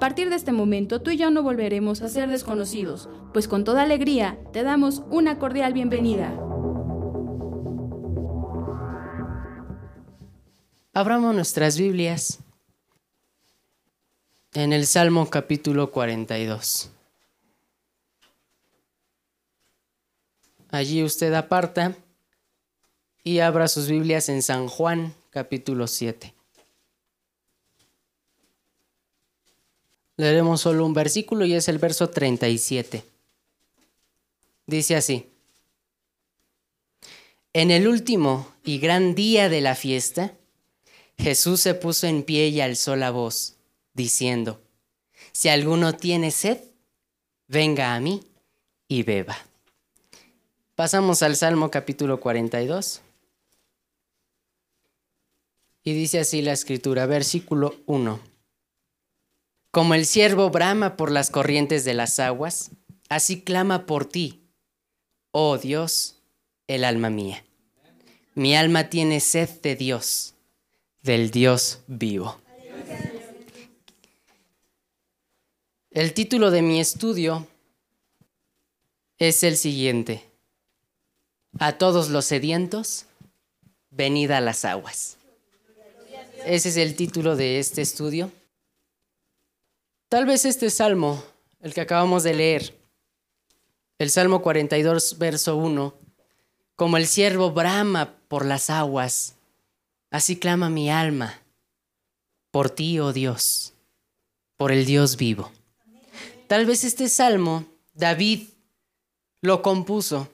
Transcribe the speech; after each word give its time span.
A 0.00 0.08
partir 0.08 0.30
de 0.30 0.36
este 0.36 0.50
momento, 0.50 1.02
tú 1.02 1.10
y 1.10 1.18
yo 1.18 1.30
no 1.30 1.42
volveremos 1.42 2.00
a 2.00 2.08
ser 2.08 2.30
desconocidos, 2.30 3.10
pues 3.34 3.46
con 3.46 3.64
toda 3.64 3.82
alegría 3.82 4.38
te 4.50 4.62
damos 4.62 5.02
una 5.10 5.38
cordial 5.38 5.74
bienvenida. 5.74 6.32
Abramos 10.94 11.34
nuestras 11.34 11.76
Biblias 11.76 12.38
en 14.54 14.72
el 14.72 14.86
Salmo 14.86 15.28
capítulo 15.28 15.90
42. 15.90 16.90
Allí 20.70 21.04
usted 21.04 21.34
aparta 21.34 21.94
y 23.22 23.40
abra 23.40 23.68
sus 23.68 23.86
Biblias 23.86 24.30
en 24.30 24.42
San 24.42 24.66
Juan 24.66 25.12
capítulo 25.28 25.86
7. 25.86 26.39
Leeremos 30.20 30.60
solo 30.60 30.84
un 30.84 30.92
versículo 30.92 31.46
y 31.46 31.54
es 31.54 31.66
el 31.68 31.78
verso 31.78 32.10
37. 32.10 33.02
Dice 34.66 34.94
así. 34.94 35.30
En 37.54 37.70
el 37.70 37.88
último 37.88 38.46
y 38.62 38.80
gran 38.80 39.14
día 39.14 39.48
de 39.48 39.62
la 39.62 39.74
fiesta, 39.74 40.34
Jesús 41.16 41.62
se 41.62 41.72
puso 41.72 42.06
en 42.06 42.22
pie 42.22 42.48
y 42.48 42.60
alzó 42.60 42.96
la 42.96 43.10
voz, 43.10 43.56
diciendo, 43.94 44.60
Si 45.32 45.48
alguno 45.48 45.94
tiene 45.94 46.30
sed, 46.32 46.58
venga 47.48 47.94
a 47.94 48.00
mí 48.00 48.20
y 48.88 49.04
beba. 49.04 49.38
Pasamos 50.74 51.22
al 51.22 51.34
Salmo 51.34 51.70
capítulo 51.70 52.20
42. 52.20 53.00
Y 55.82 55.94
dice 55.94 56.20
así 56.20 56.42
la 56.42 56.52
escritura, 56.52 57.06
versículo 57.06 57.76
1. 57.86 58.29
Como 59.70 59.94
el 59.94 60.04
ciervo 60.04 60.50
brama 60.50 60.96
por 60.96 61.12
las 61.12 61.30
corrientes 61.30 61.84
de 61.84 61.94
las 61.94 62.18
aguas, 62.18 62.70
así 63.08 63.42
clama 63.42 63.86
por 63.86 64.04
ti, 64.04 64.42
oh 65.30 65.58
Dios, 65.58 66.16
el 66.66 66.84
alma 66.84 67.08
mía. 67.08 67.44
Mi 68.34 68.56
alma 68.56 68.90
tiene 68.90 69.20
sed 69.20 69.48
de 69.60 69.76
Dios, 69.76 70.34
del 71.02 71.30
Dios 71.30 71.80
vivo. 71.86 72.40
El 75.92 76.14
título 76.14 76.50
de 76.50 76.62
mi 76.62 76.80
estudio 76.80 77.46
es 79.18 79.42
el 79.42 79.56
siguiente. 79.56 80.24
A 81.58 81.78
todos 81.78 82.08
los 82.08 82.24
sedientos, 82.24 83.06
venid 83.90 84.30
a 84.30 84.40
las 84.40 84.64
aguas. 84.64 85.16
Ese 86.46 86.70
es 86.70 86.76
el 86.76 86.96
título 86.96 87.36
de 87.36 87.58
este 87.58 87.82
estudio. 87.82 88.32
Tal 90.10 90.26
vez 90.26 90.44
este 90.44 90.70
salmo, 90.70 91.22
el 91.60 91.72
que 91.72 91.82
acabamos 91.82 92.24
de 92.24 92.34
leer, 92.34 92.76
el 93.96 94.10
Salmo 94.10 94.42
42, 94.42 95.18
verso 95.18 95.54
1, 95.56 95.94
como 96.74 96.96
el 96.96 97.06
siervo 97.06 97.52
brama 97.52 98.16
por 98.26 98.44
las 98.44 98.70
aguas, 98.70 99.36
así 100.10 100.36
clama 100.36 100.68
mi 100.68 100.90
alma 100.90 101.40
por 102.50 102.70
ti, 102.70 102.98
oh 102.98 103.12
Dios, 103.12 103.72
por 104.56 104.72
el 104.72 104.84
Dios 104.84 105.16
vivo. 105.16 105.52
Tal 106.48 106.66
vez 106.66 106.82
este 106.82 107.08
salmo 107.08 107.66
David 107.94 108.48
lo 109.42 109.62
compuso 109.62 110.28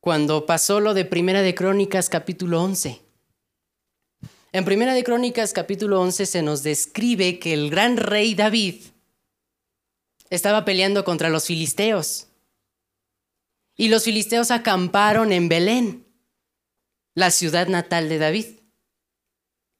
cuando 0.00 0.46
pasó 0.46 0.80
lo 0.80 0.94
de 0.94 1.04
Primera 1.04 1.42
de 1.42 1.54
Crónicas 1.54 2.08
capítulo 2.08 2.62
11. 2.62 3.03
En 4.54 4.64
Primera 4.64 4.94
de 4.94 5.02
Crónicas 5.02 5.52
capítulo 5.52 6.00
11 6.00 6.26
se 6.26 6.40
nos 6.40 6.62
describe 6.62 7.40
que 7.40 7.54
el 7.54 7.70
gran 7.70 7.96
rey 7.96 8.36
David 8.36 8.84
estaba 10.30 10.64
peleando 10.64 11.04
contra 11.04 11.28
los 11.28 11.46
filisteos. 11.46 12.28
Y 13.76 13.88
los 13.88 14.04
filisteos 14.04 14.52
acamparon 14.52 15.32
en 15.32 15.48
Belén, 15.48 16.06
la 17.16 17.32
ciudad 17.32 17.66
natal 17.66 18.08
de 18.08 18.18
David. 18.18 18.46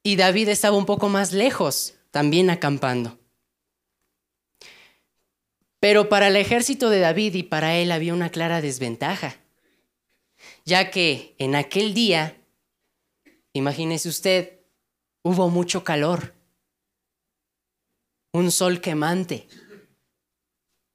Y 0.03 0.17
David 0.17 0.49
estaba 0.49 0.75
un 0.75 0.85
poco 0.85 1.07
más 1.07 1.31
lejos, 1.31 1.93
también 2.11 2.49
acampando. 2.49 3.17
Pero 5.79 6.09
para 6.09 6.27
el 6.27 6.35
ejército 6.35 6.89
de 6.89 6.99
David 6.99 7.35
y 7.35 7.43
para 7.43 7.77
él 7.77 7.93
había 7.93 8.13
una 8.13 8.29
clara 8.29 8.59
desventaja, 8.59 9.37
ya 10.65 10.91
que 10.91 11.33
en 11.37 11.55
aquel 11.55 11.93
día, 11.93 12.35
imagínese 13.53 14.09
usted, 14.09 14.54
Hubo 15.27 15.49
mucho 15.49 15.83
calor, 15.83 16.35
un 18.31 18.51
sol 18.51 18.79
quemante. 18.79 19.47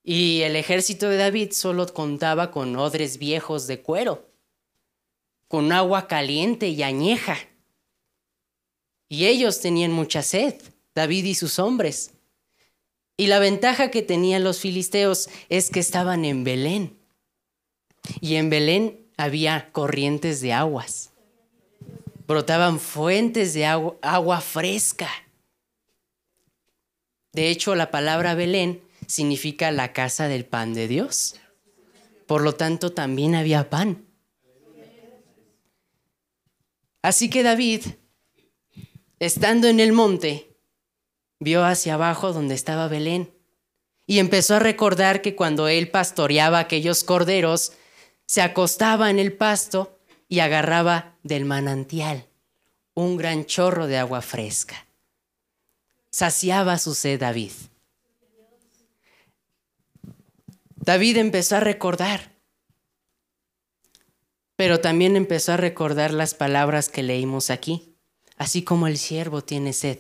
Y 0.05 0.43
el 0.43 0.55
ejército 0.55 1.09
de 1.09 1.17
David 1.17 1.51
solo 1.51 1.93
contaba 1.93 2.53
con 2.53 2.77
odres 2.77 3.19
viejos 3.19 3.67
de 3.67 3.83
cuero, 3.83 4.31
con 5.49 5.73
agua 5.73 6.07
caliente 6.07 6.69
y 6.69 6.85
añeja. 6.85 7.39
Y 9.09 9.27
ellos 9.27 9.61
tenían 9.61 9.91
mucha 9.91 10.23
sed, 10.23 10.63
David 10.95 11.25
y 11.25 11.35
sus 11.35 11.59
hombres. 11.59 12.13
Y 13.17 13.27
la 13.27 13.41
ventaja 13.41 13.91
que 13.91 14.03
tenían 14.03 14.45
los 14.45 14.61
filisteos 14.61 15.29
es 15.49 15.71
que 15.71 15.81
estaban 15.81 16.25
en 16.25 16.45
Belén. 16.45 16.97
Y 18.21 18.37
en 18.37 18.49
Belén 18.49 19.11
había 19.17 19.73
corrientes 19.73 20.41
de 20.41 20.53
aguas 20.53 21.10
brotaban 22.31 22.79
fuentes 22.79 23.55
de 23.55 23.67
agua, 23.67 24.41
fresca. 24.41 25.11
De 27.33 27.51
hecho, 27.51 27.75
la 27.75 27.91
palabra 27.91 28.37
Belén 28.37 28.85
significa 29.09 29.73
la 29.73 29.93
casa 29.93 30.29
del 30.29 30.45
pan 30.45 30.73
de 30.73 30.87
Dios. 30.87 31.41
Por 32.29 32.43
lo 32.43 32.55
tanto, 32.55 32.93
también 32.93 33.35
había 33.35 33.69
pan. 33.69 34.07
Así 37.03 37.29
que 37.31 37.43
David, 37.43 37.83
estando 39.19 39.67
en 39.67 39.81
el 39.81 39.91
monte, 39.91 40.57
vio 41.41 41.65
hacia 41.65 41.95
abajo 41.95 42.33
donde 42.33 42.55
estaba 42.55 42.87
Belén 42.87 43.35
y 44.07 44.21
empezó 44.21 44.55
a 44.55 44.61
recordar 44.61 45.21
que 45.21 45.35
cuando 45.35 45.67
él 45.67 45.91
pastoreaba 45.91 46.61
aquellos 46.61 47.03
corderos, 47.03 47.73
se 48.27 48.41
acostaba 48.41 49.11
en 49.11 49.19
el 49.19 49.33
pasto 49.33 50.00
y 50.31 50.39
agarraba 50.39 51.17
del 51.25 51.45
manantial 51.45 52.29
un 52.95 53.17
gran 53.17 53.47
chorro 53.47 53.89
de 53.89 53.99
agua 53.99 54.23
fresca. 54.23 54.87
Saciaba 56.13 56.79
su 56.79 56.95
sed 56.95 57.19
David. 57.19 57.51
David 60.77 61.17
empezó 61.17 61.57
a 61.57 61.61
recordar, 61.61 62.33
pero 64.55 64.81
también 64.81 65.17
empezó 65.17 65.53
a 65.53 65.57
recordar 65.57 66.15
las 66.15 66.35
palabras 66.35 66.89
que 66.89 67.03
leímos 67.03 67.51
aquí. 67.51 67.97
Así 68.37 68.63
como 68.63 68.87
el 68.87 68.99
siervo 68.99 69.43
tiene 69.43 69.73
sed, 69.73 69.99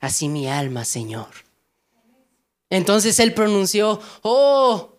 así 0.00 0.28
mi 0.28 0.48
alma, 0.48 0.86
Señor. 0.86 1.28
Entonces 2.70 3.20
él 3.20 3.34
pronunció, 3.34 4.00
oh, 4.22 4.98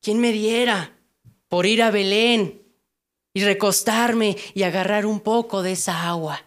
¿quién 0.00 0.20
me 0.20 0.30
diera 0.30 0.96
por 1.48 1.66
ir 1.66 1.82
a 1.82 1.90
Belén 1.90 2.63
y 3.34 3.44
recostarme 3.44 4.36
y 4.54 4.62
agarrar 4.62 5.04
un 5.04 5.20
poco 5.20 5.62
de 5.62 5.72
esa 5.72 6.08
agua. 6.08 6.42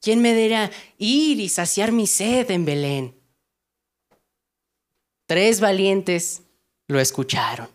¿Quién 0.00 0.20
me 0.20 0.34
diera 0.34 0.70
ir 0.98 1.40
y 1.40 1.48
saciar 1.48 1.90
mi 1.90 2.06
sed 2.06 2.50
en 2.50 2.64
Belén? 2.64 3.16
Tres 5.26 5.60
valientes 5.60 6.42
lo 6.88 7.00
escucharon. 7.00 7.68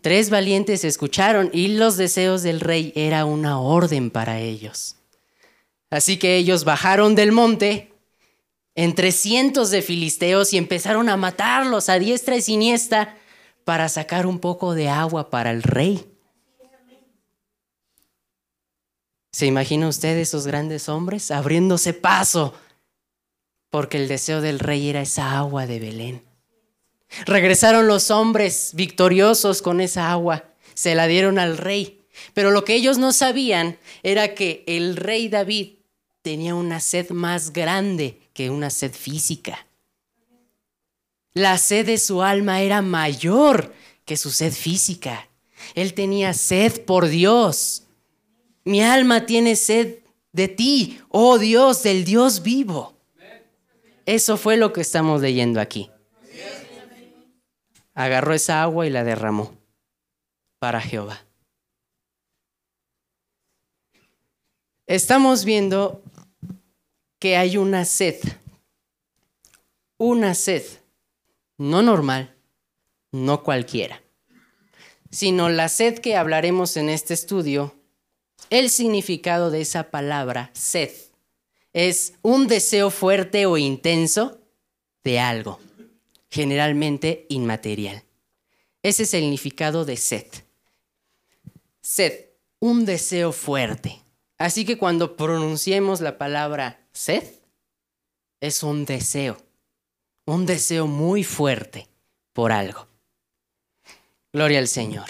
Tres 0.00 0.30
valientes 0.30 0.84
escucharon 0.84 1.50
y 1.52 1.68
los 1.68 1.96
deseos 1.96 2.42
del 2.42 2.60
rey 2.60 2.92
era 2.96 3.24
una 3.24 3.60
orden 3.60 4.10
para 4.10 4.40
ellos. 4.40 4.96
Así 5.90 6.16
que 6.16 6.36
ellos 6.36 6.64
bajaron 6.64 7.14
del 7.14 7.30
monte 7.30 7.92
entre 8.74 9.12
cientos 9.12 9.70
de 9.70 9.82
filisteos 9.82 10.52
y 10.54 10.56
empezaron 10.56 11.08
a 11.08 11.16
matarlos 11.16 11.88
a 11.88 11.98
diestra 11.98 12.36
y 12.36 12.42
siniestra 12.42 13.18
para 13.64 13.88
sacar 13.88 14.26
un 14.26 14.38
poco 14.38 14.74
de 14.74 14.88
agua 14.88 15.30
para 15.30 15.50
el 15.50 15.62
rey. 15.62 16.06
¿Se 19.32 19.46
imagina 19.46 19.88
usted 19.88 20.18
esos 20.18 20.46
grandes 20.46 20.88
hombres 20.88 21.30
abriéndose 21.30 21.94
paso? 21.94 22.54
Porque 23.70 23.96
el 23.96 24.06
deseo 24.06 24.42
del 24.42 24.58
rey 24.58 24.90
era 24.90 25.00
esa 25.00 25.38
agua 25.38 25.66
de 25.66 25.80
Belén. 25.80 26.22
Regresaron 27.24 27.86
los 27.86 28.10
hombres 28.10 28.72
victoriosos 28.74 29.62
con 29.62 29.80
esa 29.80 30.12
agua, 30.12 30.44
se 30.74 30.94
la 30.94 31.06
dieron 31.06 31.38
al 31.38 31.56
rey. 31.56 32.04
Pero 32.34 32.50
lo 32.50 32.64
que 32.64 32.74
ellos 32.74 32.98
no 32.98 33.12
sabían 33.12 33.78
era 34.02 34.34
que 34.34 34.64
el 34.66 34.96
rey 34.96 35.28
David 35.28 35.76
tenía 36.20 36.54
una 36.54 36.80
sed 36.80 37.10
más 37.10 37.52
grande 37.52 38.20
que 38.34 38.50
una 38.50 38.70
sed 38.70 38.92
física. 38.92 39.66
La 41.34 41.56
sed 41.58 41.86
de 41.86 41.98
su 41.98 42.22
alma 42.22 42.60
era 42.60 42.82
mayor 42.82 43.72
que 44.04 44.16
su 44.16 44.30
sed 44.30 44.52
física. 44.52 45.28
Él 45.74 45.94
tenía 45.94 46.34
sed 46.34 46.84
por 46.84 47.08
Dios. 47.08 47.84
Mi 48.64 48.82
alma 48.82 49.26
tiene 49.26 49.56
sed 49.56 49.98
de 50.32 50.48
ti, 50.48 51.00
oh 51.08 51.38
Dios, 51.38 51.82
del 51.82 52.04
Dios 52.04 52.42
vivo. 52.42 52.94
Eso 54.06 54.36
fue 54.36 54.56
lo 54.56 54.72
que 54.72 54.80
estamos 54.80 55.20
leyendo 55.20 55.60
aquí. 55.60 55.90
Agarró 57.94 58.34
esa 58.34 58.62
agua 58.62 58.86
y 58.86 58.90
la 58.90 59.04
derramó 59.04 59.54
para 60.58 60.80
Jehová. 60.80 61.24
Estamos 64.86 65.44
viendo 65.44 66.02
que 67.18 67.36
hay 67.36 67.56
una 67.56 67.84
sed, 67.84 68.20
una 69.96 70.34
sed, 70.34 70.64
no 71.62 71.80
normal, 71.80 72.34
no 73.12 73.44
cualquiera, 73.44 74.02
sino 75.10 75.48
la 75.48 75.68
sed 75.68 76.00
que 76.00 76.16
hablaremos 76.16 76.76
en 76.76 76.88
este 76.88 77.14
estudio, 77.14 77.76
el 78.50 78.68
significado 78.68 79.52
de 79.52 79.60
esa 79.60 79.90
palabra 79.90 80.50
sed 80.54 80.90
es 81.72 82.14
un 82.22 82.48
deseo 82.48 82.90
fuerte 82.90 83.46
o 83.46 83.58
intenso 83.58 84.40
de 85.04 85.20
algo, 85.20 85.60
generalmente 86.30 87.26
inmaterial. 87.28 88.02
Ese 88.82 89.04
es 89.04 89.14
el 89.14 89.20
significado 89.20 89.84
de 89.84 89.96
sed. 89.96 90.26
Sed, 91.80 92.26
un 92.58 92.84
deseo 92.84 93.30
fuerte. 93.30 94.02
Así 94.36 94.64
que 94.64 94.78
cuando 94.78 95.16
pronunciemos 95.16 96.00
la 96.00 96.18
palabra 96.18 96.84
sed 96.92 97.22
es 98.40 98.64
un 98.64 98.84
deseo, 98.84 99.38
un 100.24 100.46
deseo 100.46 100.86
muy 100.86 101.24
fuerte 101.24 101.88
por 102.32 102.52
algo. 102.52 102.86
Gloria 104.32 104.58
al 104.58 104.68
Señor. 104.68 105.08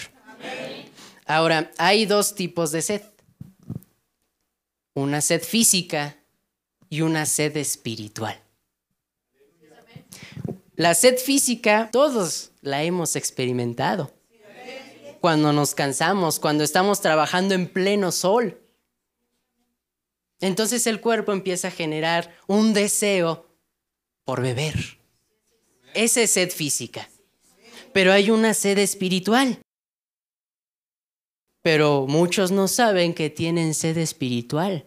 Ahora, 1.25 1.71
hay 1.77 2.05
dos 2.05 2.35
tipos 2.35 2.71
de 2.71 2.81
sed. 2.81 3.01
Una 4.93 5.21
sed 5.21 5.41
física 5.41 6.17
y 6.89 7.01
una 7.01 7.25
sed 7.25 7.55
espiritual. 7.57 8.39
La 10.75 10.93
sed 10.95 11.17
física, 11.17 11.89
todos 11.91 12.51
la 12.61 12.83
hemos 12.83 13.15
experimentado. 13.15 14.11
Cuando 15.21 15.53
nos 15.53 15.73
cansamos, 15.73 16.39
cuando 16.39 16.63
estamos 16.63 16.99
trabajando 16.99 17.53
en 17.53 17.67
pleno 17.67 18.11
sol, 18.11 18.59
entonces 20.41 20.85
el 20.87 20.99
cuerpo 20.99 21.31
empieza 21.31 21.69
a 21.69 21.71
generar 21.71 22.35
un 22.47 22.73
deseo 22.73 23.47
por 24.25 24.41
beber. 24.41 25.02
Esa 25.93 26.21
es 26.21 26.31
sed 26.31 26.51
física. 26.51 27.09
Pero 27.93 28.11
hay 28.11 28.31
una 28.31 28.53
sed 28.53 28.77
espiritual. 28.79 29.59
Pero 31.61 32.05
muchos 32.07 32.51
no 32.51 32.67
saben 32.67 33.13
que 33.13 33.29
tienen 33.29 33.73
sed 33.73 33.97
espiritual. 33.97 34.85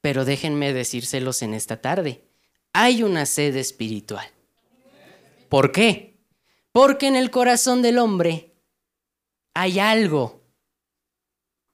Pero 0.00 0.24
déjenme 0.24 0.72
decírselos 0.72 1.42
en 1.42 1.54
esta 1.54 1.80
tarde. 1.80 2.24
Hay 2.72 3.02
una 3.02 3.26
sed 3.26 3.56
espiritual. 3.56 4.28
¿Por 5.48 5.72
qué? 5.72 6.18
Porque 6.72 7.06
en 7.06 7.16
el 7.16 7.30
corazón 7.30 7.82
del 7.82 7.98
hombre 7.98 8.52
hay 9.54 9.78
algo 9.78 10.42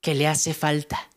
que 0.00 0.14
le 0.14 0.26
hace 0.26 0.54
falta. 0.54 1.10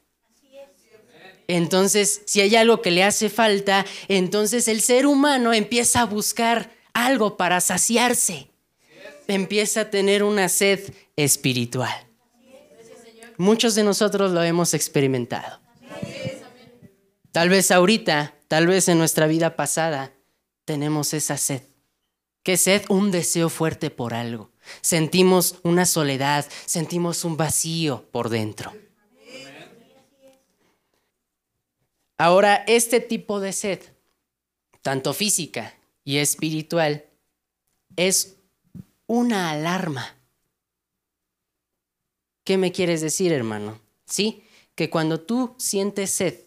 Entonces, 1.47 2.23
si 2.25 2.41
hay 2.41 2.56
algo 2.56 2.81
que 2.81 2.91
le 2.91 3.03
hace 3.03 3.30
falta, 3.30 3.85
entonces 4.07 4.68
el 4.68 4.81
ser 4.81 5.06
humano 5.06 5.53
empieza 5.53 6.01
a 6.01 6.06
buscar 6.06 6.76
algo 7.05 7.38
para 7.38 7.61
saciarse. 7.61 8.49
Empieza 9.27 9.81
a 9.81 9.89
tener 9.89 10.23
una 10.23 10.49
sed 10.49 10.94
espiritual. 11.15 12.07
Muchos 13.38 13.75
de 13.75 13.83
nosotros 13.83 14.31
lo 14.31 14.41
hemos 14.41 14.73
experimentado. 14.73 15.59
Tal 17.31 17.49
vez 17.49 17.69
ahorita, 17.69 18.33
tal 18.47 18.65
vez 18.65 18.88
en 18.88 18.97
nuestra 18.97 19.27
vida 19.27 19.55
pasada, 19.55 20.11
tenemos 20.65 21.13
esa 21.13 21.38
sed. 21.38 21.61
¿Qué 22.41 22.57
sed? 22.57 22.83
Un 22.89 23.11
deseo 23.11 23.49
fuerte 23.49 23.91
por 23.91 24.15
algo. 24.15 24.51
Sentimos 24.81 25.59
una 25.63 25.85
soledad, 25.85 26.45
sentimos 26.65 27.25
un 27.25 27.38
vacío 27.38 28.09
por 28.11 28.29
dentro. 28.29 28.73
Ahora, 32.17 32.63
este 32.65 32.99
tipo 32.99 33.39
de 33.39 33.53
sed, 33.53 33.81
tanto 34.81 35.13
física 35.13 35.76
y 36.07 36.19
espiritual, 36.19 37.04
es 37.98 38.38
una 39.07 39.51
alarma. 39.51 40.15
¿Qué 42.45 42.57
me 42.57 42.71
quieres 42.71 43.01
decir, 43.01 43.33
hermano? 43.33 43.81
Sí, 44.06 44.42
que 44.74 44.89
cuando 44.89 45.19
tú 45.19 45.54
sientes 45.57 46.12
sed, 46.12 46.45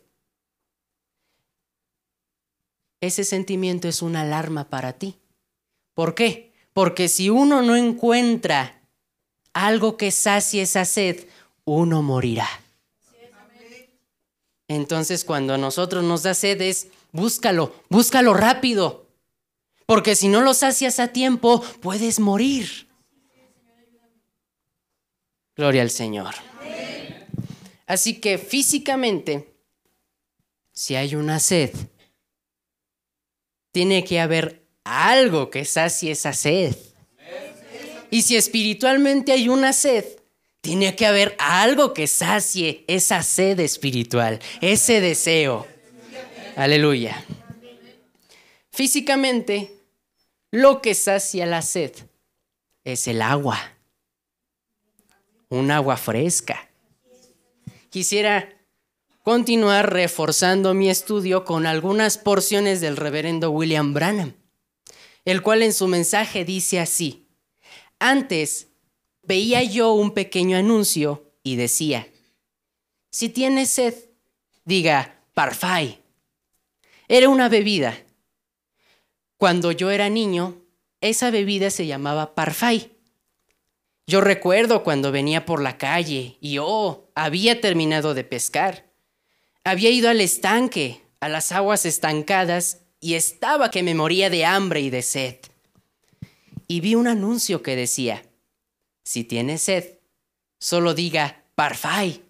ese 3.03 3.23
sentimiento 3.23 3.87
es 3.87 4.01
una 4.01 4.23
alarma 4.23 4.71
para 4.71 4.95
ti. 4.95 5.19
¿Por 5.93 6.15
qué? 6.15 6.55
Porque 6.73 7.09
si 7.09 7.29
uno 7.29 7.61
no 7.61 7.77
encuentra 7.77 8.81
algo 9.53 9.99
que 9.99 10.11
sacie 10.11 10.62
esa 10.62 10.87
sed, 10.87 11.29
uno 11.67 12.01
morirá. 12.01 12.49
Entonces 14.69 15.27
cuando 15.27 15.53
a 15.53 15.59
nosotros 15.59 16.03
nos 16.03 16.23
da 16.23 16.33
sed 16.33 16.62
es, 16.62 16.89
búscalo, 17.12 17.75
búscalo 17.91 18.33
rápido. 18.33 19.10
Porque 19.91 20.14
si 20.14 20.29
no 20.29 20.41
lo 20.41 20.55
sacias 20.55 21.00
a 21.00 21.09
tiempo, 21.09 21.64
puedes 21.81 22.21
morir. 22.21 22.87
Gloria 25.57 25.83
al 25.83 25.91
Señor. 25.91 26.33
Así 27.88 28.21
que 28.21 28.38
físicamente, 28.38 29.53
si 30.71 30.95
hay 30.95 31.17
una 31.17 31.41
sed, 31.41 31.73
tiene 33.73 34.05
que 34.05 34.21
haber 34.21 34.64
algo 34.85 35.50
que 35.50 35.64
sacie 35.64 36.12
esa 36.12 36.35
sed. 36.35 36.76
Y 38.12 38.23
si 38.23 38.37
espiritualmente 38.37 39.33
hay 39.33 39.49
una 39.49 39.73
sed, 39.73 40.05
tiene 40.61 40.95
que 40.95 41.05
haber 41.05 41.35
algo 41.41 41.95
que 41.95 42.07
sacie 42.07 42.85
esa 42.87 43.25
sed 43.25 43.59
espiritual, 43.59 44.38
ese 44.61 45.00
deseo. 45.00 45.67
Aleluya. 46.55 47.25
Físicamente, 48.71 49.80
lo 50.50 50.83
que 50.83 50.95
sacia 50.95 51.47
la 51.47 51.62
sed 51.62 51.92
es 52.85 53.07
el 53.07 53.23
agua. 53.23 53.59
Un 55.49 55.71
agua 55.71 55.97
fresca. 55.97 56.71
Quisiera 57.90 58.49
continuar 59.23 59.92
reforzando 59.92 60.75
mi 60.75 60.90
estudio 60.90 61.45
con 61.45 61.66
algunas 61.66 62.19
porciones 62.19 62.80
del 62.80 62.97
reverendo 62.97 63.50
William 63.50 63.92
Branham, 63.92 64.35
el 65.25 65.42
cual 65.42 65.62
en 65.62 65.73
su 65.73 65.88
mensaje 65.88 66.45
dice 66.45 66.80
así, 66.80 67.28
antes 67.99 68.69
veía 69.23 69.62
yo 69.62 69.92
un 69.92 70.12
pequeño 70.12 70.57
anuncio 70.57 71.33
y 71.42 71.57
decía, 71.57 72.09
si 73.11 73.28
tienes 73.28 73.71
sed, 73.71 73.95
diga 74.64 75.21
Parfait. 75.35 76.00
Era 77.09 77.28
una 77.28 77.49
bebida. 77.49 77.99
Cuando 79.40 79.73
yo 79.73 79.90
era 79.90 80.11
niño, 80.11 80.59
esa 81.00 81.30
bebida 81.30 81.70
se 81.70 81.87
llamaba 81.87 82.35
Parfait. 82.35 82.92
Yo 84.06 84.20
recuerdo 84.20 84.82
cuando 84.82 85.12
venía 85.12 85.47
por 85.47 85.62
la 85.62 85.78
calle 85.78 86.37
y 86.42 86.59
oh, 86.59 87.11
había 87.14 87.59
terminado 87.59 88.12
de 88.12 88.23
pescar. 88.23 88.92
Había 89.64 89.88
ido 89.88 90.11
al 90.11 90.20
estanque, 90.20 91.00
a 91.20 91.30
las 91.30 91.52
aguas 91.52 91.87
estancadas, 91.87 92.82
y 93.00 93.14
estaba 93.14 93.70
que 93.70 93.82
me 93.82 93.94
moría 93.94 94.28
de 94.28 94.44
hambre 94.44 94.82
y 94.82 94.90
de 94.90 95.00
sed. 95.00 95.37
Y 96.66 96.80
vi 96.80 96.94
un 96.94 97.09
anuncio 97.09 97.62
que 97.62 97.76
decía, 97.76 98.23
si 99.04 99.25
tiene 99.25 99.56
sed, 99.56 100.00
solo 100.59 100.92
diga 100.92 101.44
parfait. 101.54 102.20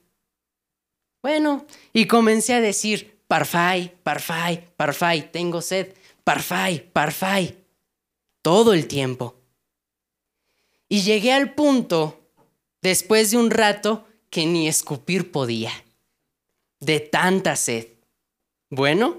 Bueno, 1.22 1.66
y 1.92 2.06
comencé 2.06 2.54
a 2.54 2.60
decir 2.60 3.18
parfait, 3.26 3.90
parfait, 4.04 4.60
parfait, 4.76 5.28
tengo 5.32 5.60
sed. 5.60 5.92
Parfay, 6.30 6.78
parfay, 6.92 7.58
todo 8.40 8.72
el 8.72 8.86
tiempo. 8.86 9.34
Y 10.88 11.02
llegué 11.02 11.32
al 11.32 11.54
punto, 11.54 12.20
después 12.82 13.32
de 13.32 13.36
un 13.36 13.50
rato, 13.50 14.06
que 14.30 14.46
ni 14.46 14.68
escupir 14.68 15.32
podía, 15.32 15.72
de 16.78 17.00
tanta 17.00 17.56
sed. 17.56 17.88
Bueno, 18.68 19.18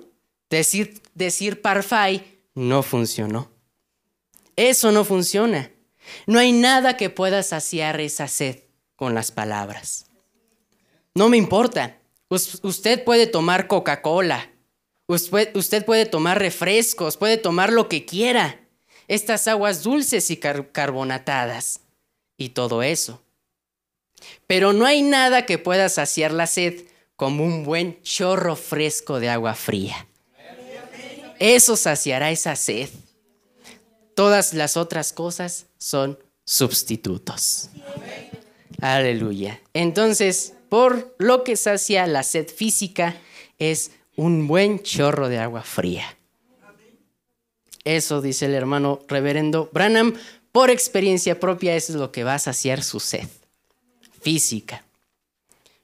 decir, 0.49 1.03
decir 1.13 1.61
no 2.55 2.81
funcionó. 2.81 3.51
Eso 4.55 4.93
no 4.93 5.03
funciona. 5.03 5.69
No 6.27 6.39
hay 6.39 6.53
nada 6.53 6.95
que 6.95 7.09
pueda 7.09 7.43
saciar 7.43 7.99
esa 7.99 8.29
sed 8.29 8.63
con 8.95 9.13
las 9.13 9.33
palabras. 9.33 10.05
No 11.13 11.27
me 11.27 11.35
importa. 11.35 11.99
Usted 12.29 13.03
puede 13.03 13.27
tomar 13.27 13.67
Coca-Cola. 13.67 14.50
Usted 15.13 15.85
puede 15.85 16.05
tomar 16.05 16.39
refrescos, 16.39 17.17
puede 17.17 17.37
tomar 17.37 17.73
lo 17.73 17.89
que 17.89 18.05
quiera. 18.05 18.59
Estas 19.07 19.47
aguas 19.47 19.83
dulces 19.83 20.31
y 20.31 20.37
carbonatadas. 20.37 21.81
Y 22.37 22.49
todo 22.49 22.81
eso. 22.81 23.21
Pero 24.47 24.73
no 24.73 24.85
hay 24.85 25.01
nada 25.01 25.45
que 25.45 25.57
pueda 25.57 25.89
saciar 25.89 26.31
la 26.31 26.47
sed 26.47 26.85
como 27.15 27.43
un 27.43 27.63
buen 27.63 28.01
chorro 28.03 28.55
fresco 28.55 29.19
de 29.19 29.29
agua 29.29 29.53
fría. 29.53 30.07
Eso 31.39 31.75
saciará 31.75 32.31
esa 32.31 32.55
sed. 32.55 32.89
Todas 34.15 34.53
las 34.53 34.77
otras 34.77 35.11
cosas 35.11 35.65
son 35.77 36.17
sustitutos. 36.45 37.69
Aleluya. 38.79 39.59
Entonces, 39.73 40.53
por 40.69 41.15
lo 41.17 41.43
que 41.43 41.57
sacia 41.57 42.07
la 42.07 42.23
sed 42.23 42.47
física 42.47 43.15
es 43.59 43.91
un 44.15 44.47
buen 44.47 44.81
chorro 44.81 45.29
de 45.29 45.39
agua 45.39 45.63
fría. 45.63 46.17
Eso 47.83 48.21
dice 48.21 48.45
el 48.45 48.53
hermano 48.53 48.99
reverendo 49.07 49.69
Branham, 49.73 50.15
por 50.51 50.69
experiencia 50.69 51.39
propia 51.39 51.75
es 51.75 51.89
lo 51.89 52.11
que 52.11 52.23
va 52.23 52.35
a 52.35 52.39
saciar 52.39 52.83
su 52.83 52.99
sed 52.99 53.27
física. 54.21 54.85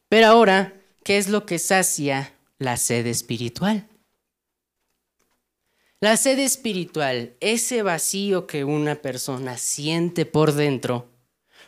Pero 0.09 0.27
ahora, 0.27 0.73
¿qué 1.03 1.17
es 1.17 1.29
lo 1.29 1.45
que 1.45 1.59
sacia 1.59 2.33
la 2.59 2.77
sed 2.77 3.07
espiritual? 3.07 3.87
La 5.99 6.15
sed 6.15 6.37
espiritual, 6.39 7.33
ese 7.39 7.81
vacío 7.81 8.45
que 8.45 8.63
una 8.63 8.95
persona 8.95 9.57
siente 9.57 10.25
por 10.25 10.53
dentro, 10.53 11.09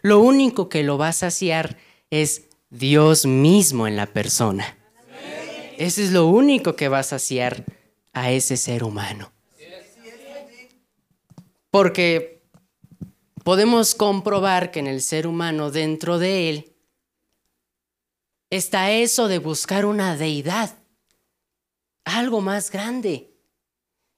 lo 0.01 0.19
único 0.19 0.69
que 0.69 0.83
lo 0.83 0.97
va 0.97 1.09
a 1.09 1.13
saciar 1.13 1.77
es 2.11 2.43
Dios 2.69 3.25
mismo 3.25 3.87
en 3.87 3.95
la 3.95 4.05
persona. 4.05 4.77
Ese 5.79 6.03
es 6.03 6.11
lo 6.11 6.27
único 6.27 6.75
que 6.75 6.89
va 6.89 6.99
a 6.99 7.03
saciar 7.03 7.63
a 8.11 8.31
ese 8.31 8.57
ser 8.57 8.83
humano. 8.83 9.31
Porque 11.71 12.43
podemos 13.45 13.95
comprobar 13.95 14.71
que 14.71 14.79
en 14.79 14.87
el 14.87 15.01
ser 15.01 15.25
humano, 15.25 15.71
dentro 15.71 16.19
de 16.19 16.49
él, 16.49 16.75
está 18.49 18.91
eso 18.91 19.27
de 19.29 19.39
buscar 19.39 19.85
una 19.85 20.17
deidad, 20.17 20.77
algo 22.03 22.41
más 22.41 22.71
grande 22.71 23.29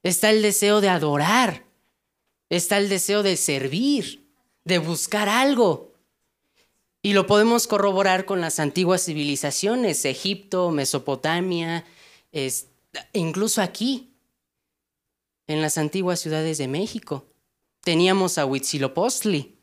está 0.02 0.30
el 0.30 0.42
deseo 0.42 0.80
de 0.80 0.88
adorar, 0.88 1.64
está 2.48 2.78
el 2.78 2.88
deseo 2.88 3.22
de 3.22 3.36
servir, 3.36 4.28
de 4.64 4.78
buscar 4.78 5.28
algo. 5.28 5.91
Y 7.02 7.14
lo 7.14 7.26
podemos 7.26 7.66
corroborar 7.66 8.24
con 8.24 8.40
las 8.40 8.60
antiguas 8.60 9.04
civilizaciones, 9.04 10.04
Egipto, 10.04 10.70
Mesopotamia, 10.70 11.84
incluso 13.12 13.60
aquí, 13.60 14.14
en 15.48 15.60
las 15.60 15.78
antiguas 15.78 16.20
ciudades 16.20 16.58
de 16.58 16.68
México. 16.68 17.26
Teníamos 17.82 18.38
a 18.38 18.46
Huitzilopochtli, 18.46 19.58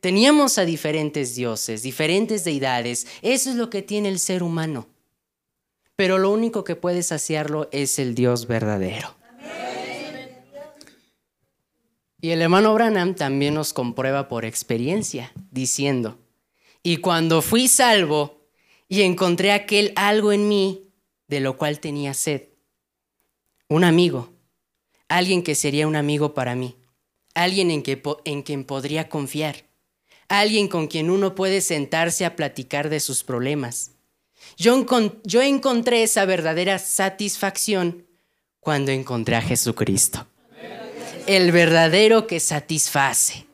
teníamos 0.00 0.58
a 0.58 0.64
diferentes 0.64 1.34
dioses, 1.34 1.82
diferentes 1.82 2.44
deidades. 2.44 3.08
Eso 3.22 3.50
es 3.50 3.56
lo 3.56 3.68
que 3.68 3.82
tiene 3.82 4.08
el 4.08 4.20
ser 4.20 4.44
humano 4.44 4.86
pero 5.96 6.18
lo 6.18 6.30
único 6.30 6.64
que 6.64 6.76
puede 6.76 7.02
saciarlo 7.02 7.68
es 7.72 7.98
el 7.98 8.14
Dios 8.14 8.46
verdadero. 8.46 9.14
Y 12.24 12.30
el 12.30 12.40
hermano 12.40 12.72
Branham 12.72 13.14
también 13.14 13.52
nos 13.52 13.74
comprueba 13.74 14.28
por 14.28 14.46
experiencia, 14.46 15.30
diciendo, 15.50 16.16
y 16.82 16.96
cuando 16.96 17.42
fui 17.42 17.68
salvo 17.68 18.48
y 18.88 19.02
encontré 19.02 19.52
aquel 19.52 19.92
algo 19.94 20.32
en 20.32 20.48
mí 20.48 20.88
de 21.28 21.40
lo 21.40 21.58
cual 21.58 21.80
tenía 21.80 22.14
sed, 22.14 22.44
un 23.68 23.84
amigo, 23.84 24.32
alguien 25.06 25.42
que 25.42 25.54
sería 25.54 25.86
un 25.86 25.96
amigo 25.96 26.32
para 26.32 26.54
mí, 26.54 26.78
alguien 27.34 27.70
en, 27.70 27.82
en 28.24 28.42
quien 28.42 28.64
podría 28.64 29.10
confiar, 29.10 29.56
alguien 30.28 30.68
con 30.68 30.86
quien 30.86 31.10
uno 31.10 31.34
puede 31.34 31.60
sentarse 31.60 32.24
a 32.24 32.36
platicar 32.36 32.88
de 32.88 33.00
sus 33.00 33.22
problemas, 33.22 33.90
yo, 34.56 35.42
encontré 35.42 36.02
esa 36.02 36.24
verdadera 36.24 36.78
satisfacción 36.78 38.06
cuando 38.60 38.92
encontré 38.92 39.36
a 39.36 39.42
Jesucristo. 39.42 40.26
El 41.26 41.52
verdadero 41.52 42.26
que 42.26 42.40
satisface. 42.40 43.46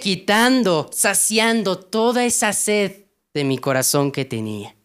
Quitando, 0.00 0.88
saciando 0.92 1.78
toda 1.78 2.24
esa 2.24 2.52
sed 2.52 3.04
de 3.34 3.44
mi 3.44 3.58
corazón 3.58 4.12
que 4.12 4.24
tenía. 4.24 4.76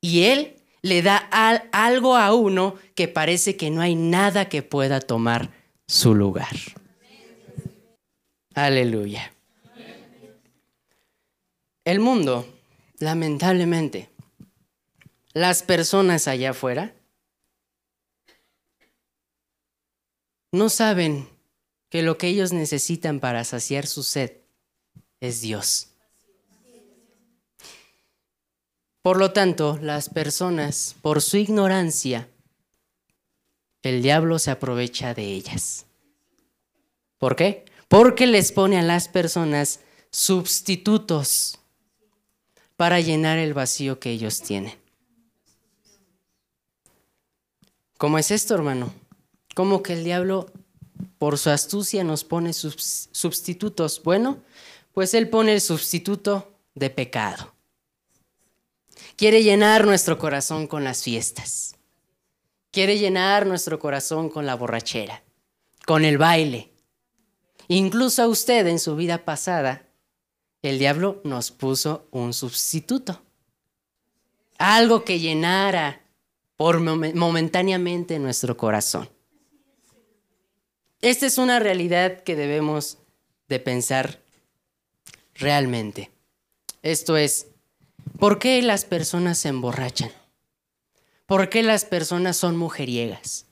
Y 0.00 0.22
Él 0.22 0.56
le 0.82 1.02
da 1.02 1.16
algo 1.16 2.16
a 2.16 2.32
uno 2.32 2.76
que 2.94 3.08
parece 3.08 3.56
que 3.56 3.70
no 3.70 3.80
hay 3.80 3.96
nada 3.96 4.48
que 4.48 4.62
pueda 4.62 5.00
tomar 5.00 5.50
su 5.88 6.14
lugar. 6.14 6.54
Aleluya. 8.54 9.32
El 11.84 12.00
mundo 12.00 12.46
lamentablemente, 12.98 14.08
las 15.32 15.62
personas 15.62 16.28
allá 16.28 16.50
afuera 16.50 16.94
no 20.52 20.68
saben 20.68 21.28
que 21.88 22.02
lo 22.02 22.18
que 22.18 22.28
ellos 22.28 22.52
necesitan 22.52 23.20
para 23.20 23.44
saciar 23.44 23.86
su 23.86 24.02
sed 24.02 24.32
es 25.20 25.40
Dios. 25.40 25.88
Por 29.02 29.18
lo 29.18 29.32
tanto, 29.32 29.78
las 29.80 30.08
personas, 30.08 30.96
por 31.00 31.22
su 31.22 31.36
ignorancia, 31.36 32.28
el 33.82 34.02
diablo 34.02 34.40
se 34.40 34.50
aprovecha 34.50 35.14
de 35.14 35.24
ellas. 35.26 35.86
¿Por 37.18 37.36
qué? 37.36 37.64
Porque 37.86 38.26
les 38.26 38.50
pone 38.50 38.78
a 38.78 38.82
las 38.82 39.06
personas 39.06 39.80
sustitutos 40.10 41.60
para 42.76 43.00
llenar 43.00 43.38
el 43.38 43.54
vacío 43.54 44.00
que 44.00 44.10
ellos 44.10 44.42
tienen. 44.42 44.74
¿Cómo 47.96 48.18
es 48.18 48.30
esto, 48.30 48.54
hermano? 48.54 48.92
¿Cómo 49.56 49.82
que 49.82 49.94
el 49.94 50.04
diablo, 50.04 50.52
por 51.16 51.38
su 51.38 51.48
astucia, 51.48 52.04
nos 52.04 52.24
pone 52.24 52.52
sustitutos? 52.52 54.02
Bueno, 54.04 54.42
pues 54.92 55.14
él 55.14 55.30
pone 55.30 55.54
el 55.54 55.62
sustituto 55.62 56.52
de 56.74 56.90
pecado. 56.90 57.54
Quiere 59.16 59.42
llenar 59.42 59.86
nuestro 59.86 60.18
corazón 60.18 60.66
con 60.66 60.84
las 60.84 61.02
fiestas. 61.02 61.74
Quiere 62.70 62.98
llenar 62.98 63.46
nuestro 63.46 63.78
corazón 63.78 64.28
con 64.28 64.44
la 64.44 64.56
borrachera, 64.56 65.22
con 65.86 66.04
el 66.04 66.18
baile. 66.18 66.70
Incluso 67.66 68.24
a 68.24 68.28
usted 68.28 68.66
en 68.66 68.78
su 68.78 68.94
vida 68.94 69.24
pasada 69.24 69.86
el 70.60 70.78
diablo 70.78 71.22
nos 71.24 71.50
puso 71.50 72.08
un 72.10 72.34
sustituto. 72.34 73.22
Algo 74.58 75.02
que 75.02 75.18
llenara 75.18 76.02
por 76.58 76.78
momentáneamente 76.80 78.18
nuestro 78.18 78.58
corazón. 78.58 79.15
Esta 81.00 81.26
es 81.26 81.38
una 81.38 81.58
realidad 81.58 82.22
que 82.22 82.36
debemos 82.36 82.98
de 83.48 83.60
pensar 83.60 84.20
realmente. 85.34 86.10
Esto 86.82 87.16
es, 87.16 87.48
¿por 88.18 88.38
qué 88.38 88.62
las 88.62 88.84
personas 88.84 89.38
se 89.38 89.48
emborrachan? 89.48 90.10
¿Por 91.26 91.48
qué 91.48 91.62
las 91.62 91.84
personas 91.84 92.36
son 92.36 92.56
mujeriegas? 92.56 93.46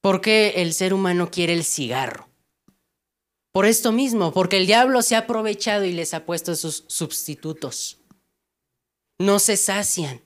¿Por 0.00 0.20
qué 0.20 0.54
el 0.56 0.74
ser 0.74 0.92
humano 0.92 1.30
quiere 1.30 1.52
el 1.52 1.64
cigarro? 1.64 2.28
Por 3.52 3.66
esto 3.66 3.92
mismo, 3.92 4.32
porque 4.32 4.56
el 4.56 4.66
diablo 4.66 5.00
se 5.00 5.14
ha 5.14 5.20
aprovechado 5.20 5.84
y 5.84 5.92
les 5.92 6.12
ha 6.12 6.26
puesto 6.26 6.56
sus 6.56 6.84
sustitutos. 6.88 7.98
No 9.18 9.38
se 9.38 9.56
sacian, 9.56 10.20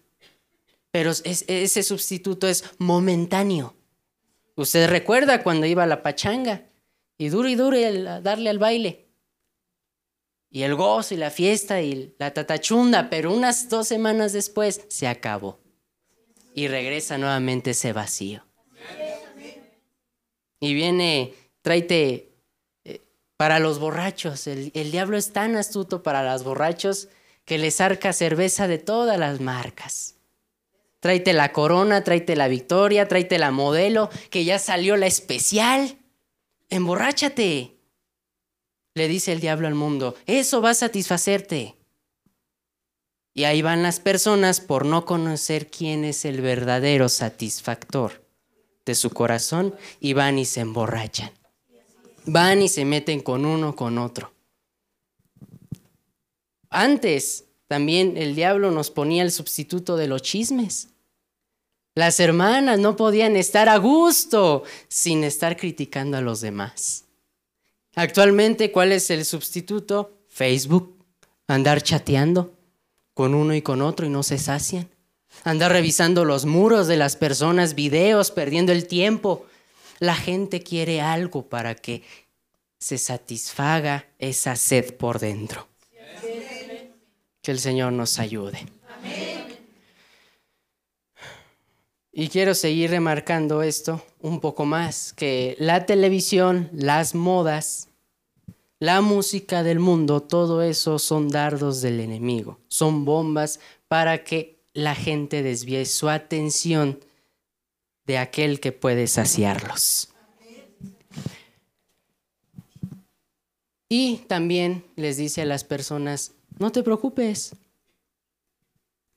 pero 0.90 1.10
ese 1.10 1.82
sustituto 1.82 2.48
es 2.48 2.64
momentáneo. 2.78 3.74
Usted 4.58 4.90
recuerda 4.90 5.44
cuando 5.44 5.66
iba 5.66 5.84
a 5.84 5.86
la 5.86 6.02
pachanga 6.02 6.66
y 7.16 7.28
duro 7.28 7.48
y 7.48 7.54
duro 7.54 7.76
el 7.76 8.24
darle 8.24 8.50
al 8.50 8.58
baile. 8.58 9.06
Y 10.50 10.62
el 10.62 10.74
gozo 10.74 11.14
y 11.14 11.16
la 11.16 11.30
fiesta 11.30 11.80
y 11.80 12.16
la 12.18 12.34
tatachunda, 12.34 13.08
pero 13.08 13.32
unas 13.32 13.68
dos 13.68 13.86
semanas 13.86 14.32
después 14.32 14.84
se 14.88 15.06
acabó. 15.06 15.60
y 16.54 16.66
regresa 16.66 17.18
nuevamente 17.18 17.70
ese 17.70 17.92
vacío. 17.92 18.44
Y 20.58 20.74
viene, 20.74 21.34
tráete 21.62 22.32
eh, 22.82 23.00
para 23.36 23.60
los 23.60 23.78
borrachos. 23.78 24.48
El, 24.48 24.72
el 24.74 24.90
diablo 24.90 25.16
es 25.16 25.32
tan 25.32 25.54
astuto 25.54 26.02
para 26.02 26.24
los 26.24 26.42
borrachos 26.42 27.10
que 27.44 27.58
les 27.58 27.80
arca 27.80 28.12
cerveza 28.12 28.66
de 28.66 28.78
todas 28.78 29.20
las 29.20 29.40
marcas. 29.40 30.17
Tráete 31.00 31.32
la 31.32 31.52
corona, 31.52 32.02
tráete 32.02 32.34
la 32.34 32.48
victoria, 32.48 33.06
tráete 33.06 33.38
la 33.38 33.50
modelo, 33.50 34.10
que 34.30 34.44
ya 34.44 34.58
salió 34.58 34.96
la 34.96 35.06
especial. 35.06 35.98
Emborráchate. 36.68 37.76
Le 38.94 39.08
dice 39.08 39.32
el 39.32 39.40
diablo 39.40 39.68
al 39.68 39.74
mundo, 39.74 40.16
eso 40.26 40.60
va 40.60 40.70
a 40.70 40.74
satisfacerte. 40.74 41.76
Y 43.32 43.44
ahí 43.44 43.62
van 43.62 43.84
las 43.84 44.00
personas 44.00 44.60
por 44.60 44.84
no 44.84 45.04
conocer 45.04 45.70
quién 45.70 46.04
es 46.04 46.24
el 46.24 46.40
verdadero 46.40 47.08
satisfactor 47.08 48.24
de 48.84 48.96
su 48.96 49.10
corazón 49.10 49.76
y 50.00 50.14
van 50.14 50.40
y 50.40 50.44
se 50.44 50.60
emborrachan. 50.60 51.30
Van 52.26 52.60
y 52.60 52.68
se 52.68 52.84
meten 52.84 53.20
con 53.20 53.46
uno, 53.46 53.76
con 53.76 53.98
otro. 53.98 54.34
Antes 56.70 57.47
también 57.68 58.16
el 58.16 58.34
diablo 58.34 58.70
nos 58.70 58.90
ponía 58.90 59.22
el 59.22 59.30
sustituto 59.30 59.96
de 59.96 60.08
los 60.08 60.22
chismes. 60.22 60.88
Las 61.94 62.18
hermanas 62.18 62.78
no 62.78 62.96
podían 62.96 63.36
estar 63.36 63.68
a 63.68 63.76
gusto 63.76 64.64
sin 64.88 65.22
estar 65.22 65.56
criticando 65.56 66.16
a 66.16 66.22
los 66.22 66.40
demás. 66.40 67.04
Actualmente, 67.94 68.72
¿cuál 68.72 68.92
es 68.92 69.10
el 69.10 69.24
sustituto? 69.24 70.18
Facebook. 70.28 70.96
Andar 71.46 71.82
chateando 71.82 72.54
con 73.14 73.34
uno 73.34 73.54
y 73.54 73.62
con 73.62 73.82
otro 73.82 74.06
y 74.06 74.10
no 74.10 74.22
se 74.22 74.38
sacian. 74.38 74.88
Andar 75.44 75.72
revisando 75.72 76.24
los 76.24 76.46
muros 76.46 76.86
de 76.86 76.96
las 76.96 77.16
personas, 77.16 77.74
videos, 77.74 78.30
perdiendo 78.30 78.72
el 78.72 78.86
tiempo. 78.86 79.46
La 79.98 80.14
gente 80.14 80.62
quiere 80.62 81.00
algo 81.00 81.48
para 81.48 81.74
que 81.74 82.02
se 82.78 82.96
satisfaga 82.96 84.06
esa 84.18 84.56
sed 84.56 84.94
por 84.94 85.18
dentro. 85.18 85.67
Que 87.48 87.52
el 87.52 87.60
Señor 87.60 87.94
nos 87.94 88.18
ayude. 88.18 88.66
Y 92.12 92.28
quiero 92.28 92.54
seguir 92.54 92.90
remarcando 92.90 93.62
esto 93.62 94.04
un 94.20 94.40
poco 94.40 94.66
más, 94.66 95.14
que 95.14 95.56
la 95.58 95.86
televisión, 95.86 96.68
las 96.74 97.14
modas, 97.14 97.88
la 98.80 99.00
música 99.00 99.62
del 99.62 99.78
mundo, 99.78 100.20
todo 100.20 100.60
eso 100.60 100.98
son 100.98 101.30
dardos 101.30 101.80
del 101.80 102.00
enemigo, 102.00 102.58
son 102.68 103.06
bombas 103.06 103.60
para 103.88 104.24
que 104.24 104.60
la 104.74 104.94
gente 104.94 105.42
desvíe 105.42 105.86
su 105.86 106.10
atención 106.10 107.02
de 108.04 108.18
aquel 108.18 108.60
que 108.60 108.72
puede 108.72 109.06
saciarlos. 109.06 110.10
Y 113.88 114.18
también 114.26 114.84
les 114.96 115.16
dice 115.16 115.40
a 115.40 115.46
las 115.46 115.64
personas, 115.64 116.32
no 116.58 116.72
te 116.72 116.82
preocupes, 116.82 117.54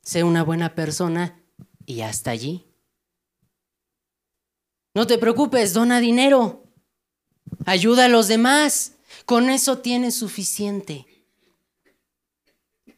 sé 0.01 0.23
una 0.23 0.43
buena 0.43 0.75
persona 0.75 1.41
y 1.85 2.01
hasta 2.01 2.31
allí. 2.31 2.67
No 4.93 5.07
te 5.07 5.17
preocupes, 5.17 5.73
dona 5.73 5.99
dinero, 5.99 6.63
ayuda 7.65 8.05
a 8.05 8.09
los 8.09 8.27
demás, 8.27 8.97
con 9.25 9.49
eso 9.49 9.79
tienes 9.79 10.15
suficiente. 10.15 11.05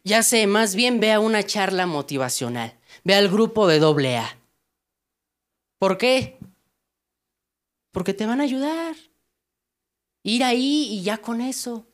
Ya 0.03 0.23
sé, 0.23 0.47
más 0.47 0.75
bien 0.75 0.99
ve 0.99 1.13
a 1.13 1.19
una 1.19 1.43
charla 1.43 1.85
motivacional, 1.85 2.77
ve 3.03 3.15
al 3.15 3.29
grupo 3.29 3.67
de 3.67 3.79
doble 3.79 4.17
A. 4.17 4.37
¿Por 5.77 5.97
qué? 5.97 6.39
Porque 7.91 8.13
te 8.13 8.25
van 8.25 8.41
a 8.41 8.43
ayudar. 8.43 8.95
Ir 10.23 10.43
ahí 10.43 10.87
y 10.89 11.03
ya 11.03 11.19
con 11.19 11.41
eso. 11.41 11.85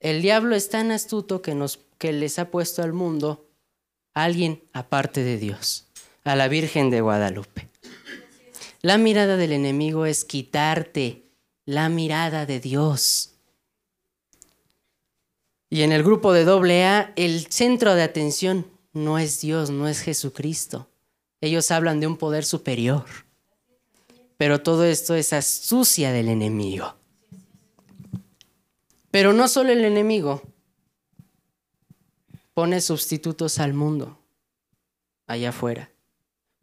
El 0.00 0.22
diablo 0.22 0.54
es 0.54 0.68
tan 0.68 0.90
astuto 0.90 1.42
que, 1.42 1.54
nos, 1.54 1.80
que 1.98 2.12
les 2.12 2.38
ha 2.38 2.50
puesto 2.50 2.82
al 2.82 2.92
mundo 2.92 3.48
a 4.14 4.24
alguien 4.24 4.62
aparte 4.72 5.22
de 5.22 5.38
Dios, 5.38 5.86
a 6.24 6.36
la 6.36 6.48
Virgen 6.48 6.90
de 6.90 7.00
Guadalupe. 7.00 7.68
La 8.82 8.98
mirada 8.98 9.36
del 9.36 9.52
enemigo 9.52 10.06
es 10.06 10.24
quitarte 10.24 11.24
la 11.64 11.88
mirada 11.88 12.46
de 12.46 12.60
Dios. 12.60 13.34
Y 15.68 15.82
en 15.82 15.92
el 15.92 16.02
grupo 16.02 16.32
de 16.32 16.44
doble 16.44 16.84
A, 16.84 17.12
el 17.16 17.46
centro 17.50 17.94
de 17.94 18.02
atención 18.02 18.66
no 18.92 19.18
es 19.18 19.40
Dios, 19.40 19.70
no 19.70 19.88
es 19.88 20.00
Jesucristo. 20.00 20.88
Ellos 21.40 21.70
hablan 21.70 22.00
de 22.00 22.06
un 22.06 22.16
poder 22.16 22.44
superior. 22.44 23.04
Pero 24.36 24.62
todo 24.62 24.84
esto 24.84 25.14
es 25.14 25.32
astucia 25.32 26.12
del 26.12 26.28
enemigo. 26.28 26.95
Pero 29.16 29.32
no 29.32 29.48
solo 29.48 29.72
el 29.72 29.82
enemigo 29.82 30.42
pone 32.52 32.82
sustitutos 32.82 33.58
al 33.60 33.72
mundo, 33.72 34.18
allá 35.26 35.48
afuera. 35.48 35.90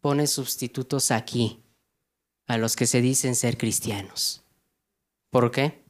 Pone 0.01 0.27
sustitutos 0.27 1.09
aquí, 1.09 1.63
a 2.45 2.59
los 2.59 2.75
que 2.75 2.85
se 2.85 3.01
dicen 3.01 3.33
ser 3.33 3.57
cristianos. 3.57 4.43
¿Por 5.31 5.49
qué? 5.49 5.81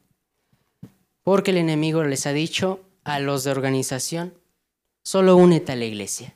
Porque 1.22 1.50
el 1.50 1.58
enemigo 1.58 2.02
les 2.02 2.26
ha 2.26 2.32
dicho 2.32 2.80
a 3.04 3.20
los 3.20 3.44
de 3.44 3.50
organización, 3.50 4.32
solo 5.02 5.36
únete 5.36 5.72
a 5.72 5.76
la 5.76 5.84
iglesia. 5.84 6.34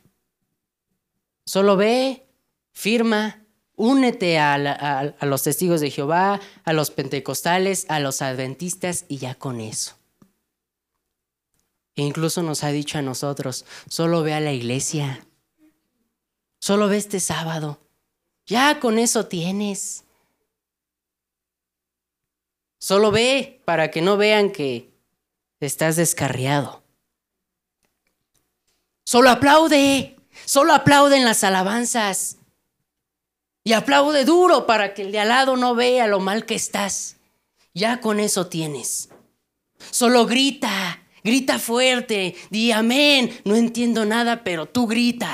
Solo 1.46 1.78
ve, 1.78 2.26
firma, 2.72 3.46
únete 3.76 4.38
a, 4.38 4.56
a, 4.56 5.24
los 5.24 5.42
testigos 5.44 5.80
de 5.80 5.90
Jehová, 5.90 6.38
a 6.64 6.72
los 6.74 6.90
pentecostales, 6.90 7.86
a 7.88 7.98
los 7.98 8.20
adventistas 8.20 9.06
y 9.08 9.16
ya 9.16 9.34
con 9.34 9.62
eso. 9.62 9.97
E 11.98 12.02
incluso 12.02 12.44
nos 12.44 12.62
ha 12.62 12.68
dicho 12.68 12.96
a 12.96 13.02
nosotros, 13.02 13.64
solo 13.88 14.22
ve 14.22 14.32
a 14.32 14.38
la 14.38 14.52
iglesia, 14.52 15.26
solo 16.60 16.86
ve 16.86 16.96
este 16.96 17.18
sábado, 17.18 17.80
ya 18.46 18.78
con 18.78 19.00
eso 19.00 19.26
tienes. 19.26 20.04
Solo 22.78 23.10
ve 23.10 23.60
para 23.64 23.90
que 23.90 24.00
no 24.00 24.16
vean 24.16 24.52
que 24.52 24.94
estás 25.58 25.96
descarriado. 25.96 26.84
Solo 29.04 29.30
aplaude, 29.30 30.14
solo 30.44 30.74
aplaude 30.74 31.16
en 31.16 31.24
las 31.24 31.42
alabanzas. 31.42 32.36
Y 33.64 33.72
aplaude 33.72 34.24
duro 34.24 34.66
para 34.66 34.94
que 34.94 35.02
el 35.02 35.10
de 35.10 35.18
al 35.18 35.30
lado 35.30 35.56
no 35.56 35.74
vea 35.74 36.06
lo 36.06 36.20
mal 36.20 36.46
que 36.46 36.54
estás. 36.54 37.16
Ya 37.74 38.00
con 38.00 38.20
eso 38.20 38.46
tienes. 38.46 39.08
Solo 39.90 40.26
grita, 40.26 41.02
grita 41.28 41.58
fuerte, 41.58 42.34
di 42.50 42.72
amén. 42.72 43.30
No 43.44 43.54
entiendo 43.54 44.04
nada, 44.04 44.42
pero 44.42 44.66
tú 44.66 44.86
grita. 44.86 45.30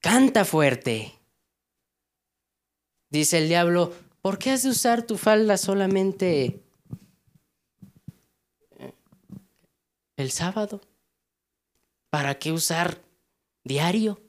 Canta 0.00 0.44
fuerte. 0.44 1.12
Dice 3.10 3.38
el 3.38 3.48
diablo, 3.48 3.92
¿por 4.20 4.38
qué 4.38 4.50
has 4.50 4.62
de 4.62 4.70
usar 4.70 5.02
tu 5.06 5.16
falda 5.16 5.56
solamente 5.56 6.62
el 10.16 10.30
sábado? 10.30 10.80
¿Para 12.10 12.38
qué 12.38 12.52
usar 12.52 13.02
diario? 13.64 14.21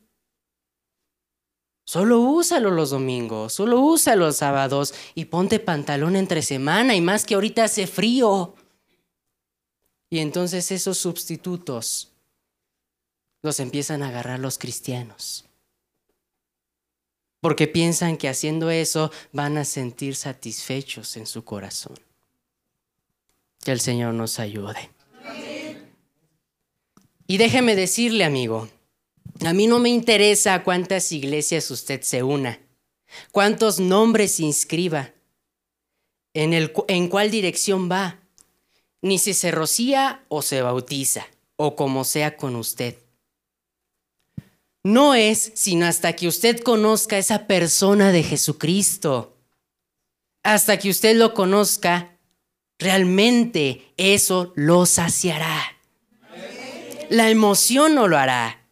Solo 1.85 2.19
úsalo 2.21 2.71
los 2.71 2.91
domingos, 2.91 3.53
solo 3.53 3.79
úsalo 3.81 4.27
los 4.27 4.37
sábados 4.37 4.93
y 5.15 5.25
ponte 5.25 5.59
pantalón 5.59 6.15
entre 6.15 6.41
semana 6.41 6.95
y 6.95 7.01
más 7.01 7.25
que 7.25 7.35
ahorita 7.35 7.65
hace 7.65 7.87
frío. 7.87 8.55
Y 10.09 10.19
entonces 10.19 10.71
esos 10.71 10.97
sustitutos 10.97 12.11
los 13.41 13.59
empiezan 13.59 14.03
a 14.03 14.09
agarrar 14.09 14.39
los 14.39 14.57
cristianos 14.57 15.45
porque 17.43 17.67
piensan 17.67 18.15
que 18.15 18.29
haciendo 18.29 18.71
eso 18.71 19.11
van 19.33 19.57
a 19.57 19.65
sentir 19.65 20.15
satisfechos 20.15 21.17
en 21.17 21.27
su 21.27 21.43
corazón. 21.43 21.99
Que 23.59 23.73
el 23.73 23.81
Señor 23.81 24.13
nos 24.13 24.39
ayude. 24.39 24.89
Y 27.27 27.37
déjeme 27.37 27.75
decirle, 27.75 28.23
amigo, 28.23 28.69
a 29.45 29.53
mí 29.53 29.67
no 29.67 29.79
me 29.79 29.89
interesa 29.89 30.63
cuántas 30.63 31.11
iglesias 31.11 31.69
usted 31.71 32.01
se 32.01 32.23
una, 32.23 32.59
cuántos 33.31 33.79
nombres 33.79 34.39
inscriba, 34.39 35.13
en, 36.33 36.53
el, 36.53 36.73
en 36.87 37.07
cuál 37.09 37.29
dirección 37.29 37.89
va, 37.91 38.19
ni 39.01 39.19
si 39.19 39.33
se 39.33 39.51
rocía 39.51 40.23
o 40.29 40.41
se 40.41 40.61
bautiza, 40.61 41.27
o 41.55 41.75
como 41.75 42.03
sea 42.03 42.37
con 42.37 42.55
usted 42.55 42.97
no 44.83 45.15
es 45.15 45.53
sino 45.55 45.85
hasta 45.85 46.13
que 46.13 46.27
usted 46.27 46.59
conozca 46.59 47.17
esa 47.17 47.47
persona 47.47 48.11
de 48.11 48.23
Jesucristo. 48.23 49.37
Hasta 50.43 50.77
que 50.77 50.89
usted 50.89 51.15
lo 51.15 51.33
conozca, 51.33 52.17
realmente 52.77 53.93
eso 53.95 54.51
lo 54.55 54.85
saciará. 54.85 55.77
La 57.09 57.29
emoción 57.29 57.95
no 57.95 58.09
lo 58.09 58.17
hará. 58.17 58.62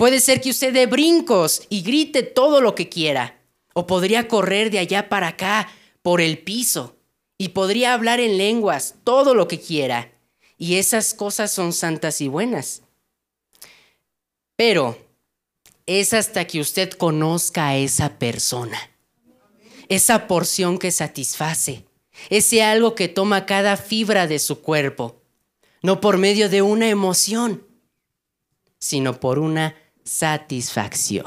Puede 0.00 0.20
ser 0.20 0.40
que 0.40 0.48
usted 0.48 0.72
dé 0.72 0.86
brincos 0.86 1.66
y 1.68 1.82
grite 1.82 2.22
todo 2.22 2.62
lo 2.62 2.74
que 2.74 2.88
quiera. 2.88 3.38
O 3.74 3.86
podría 3.86 4.28
correr 4.28 4.70
de 4.70 4.78
allá 4.78 5.10
para 5.10 5.28
acá 5.28 5.68
por 6.00 6.22
el 6.22 6.38
piso. 6.38 6.96
Y 7.36 7.48
podría 7.48 7.92
hablar 7.92 8.18
en 8.18 8.38
lenguas, 8.38 8.94
todo 9.04 9.34
lo 9.34 9.46
que 9.46 9.60
quiera. 9.60 10.10
Y 10.56 10.76
esas 10.76 11.12
cosas 11.12 11.52
son 11.52 11.74
santas 11.74 12.22
y 12.22 12.28
buenas. 12.28 12.80
Pero 14.56 14.96
es 15.84 16.14
hasta 16.14 16.46
que 16.46 16.60
usted 16.60 16.92
conozca 16.92 17.68
a 17.68 17.76
esa 17.76 18.18
persona. 18.18 18.78
Esa 19.90 20.26
porción 20.26 20.78
que 20.78 20.92
satisface. 20.92 21.84
Ese 22.30 22.62
algo 22.62 22.94
que 22.94 23.08
toma 23.08 23.44
cada 23.44 23.76
fibra 23.76 24.26
de 24.26 24.38
su 24.38 24.62
cuerpo. 24.62 25.20
No 25.82 26.00
por 26.00 26.16
medio 26.16 26.48
de 26.48 26.62
una 26.62 26.88
emoción, 26.88 27.66
sino 28.78 29.20
por 29.20 29.38
una 29.38 29.76
satisfacción. 30.10 31.24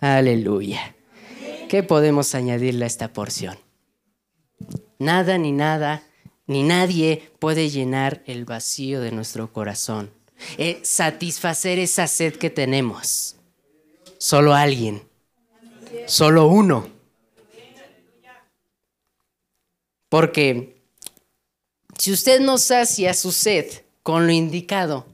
Aleluya. 0.00 0.96
¿Qué 1.68 1.82
podemos 1.82 2.34
añadirle 2.34 2.84
a 2.84 2.86
esta 2.86 3.12
porción? 3.12 3.58
Nada 4.98 5.36
ni 5.36 5.52
nada, 5.52 6.02
ni 6.46 6.62
nadie 6.62 7.30
puede 7.38 7.68
llenar 7.68 8.22
el 8.24 8.46
vacío 8.46 9.02
de 9.02 9.12
nuestro 9.12 9.52
corazón, 9.52 10.10
eh, 10.56 10.80
satisfacer 10.82 11.78
esa 11.78 12.06
sed 12.06 12.36
que 12.36 12.48
tenemos. 12.48 13.36
Solo 14.16 14.54
alguien, 14.54 15.02
solo 16.06 16.46
uno. 16.46 16.88
Porque 20.08 20.82
si 21.98 22.10
usted 22.10 22.40
no 22.40 22.56
sacia 22.56 23.12
su 23.12 23.32
sed 23.32 23.66
con 24.02 24.26
lo 24.26 24.32
indicado, 24.32 25.09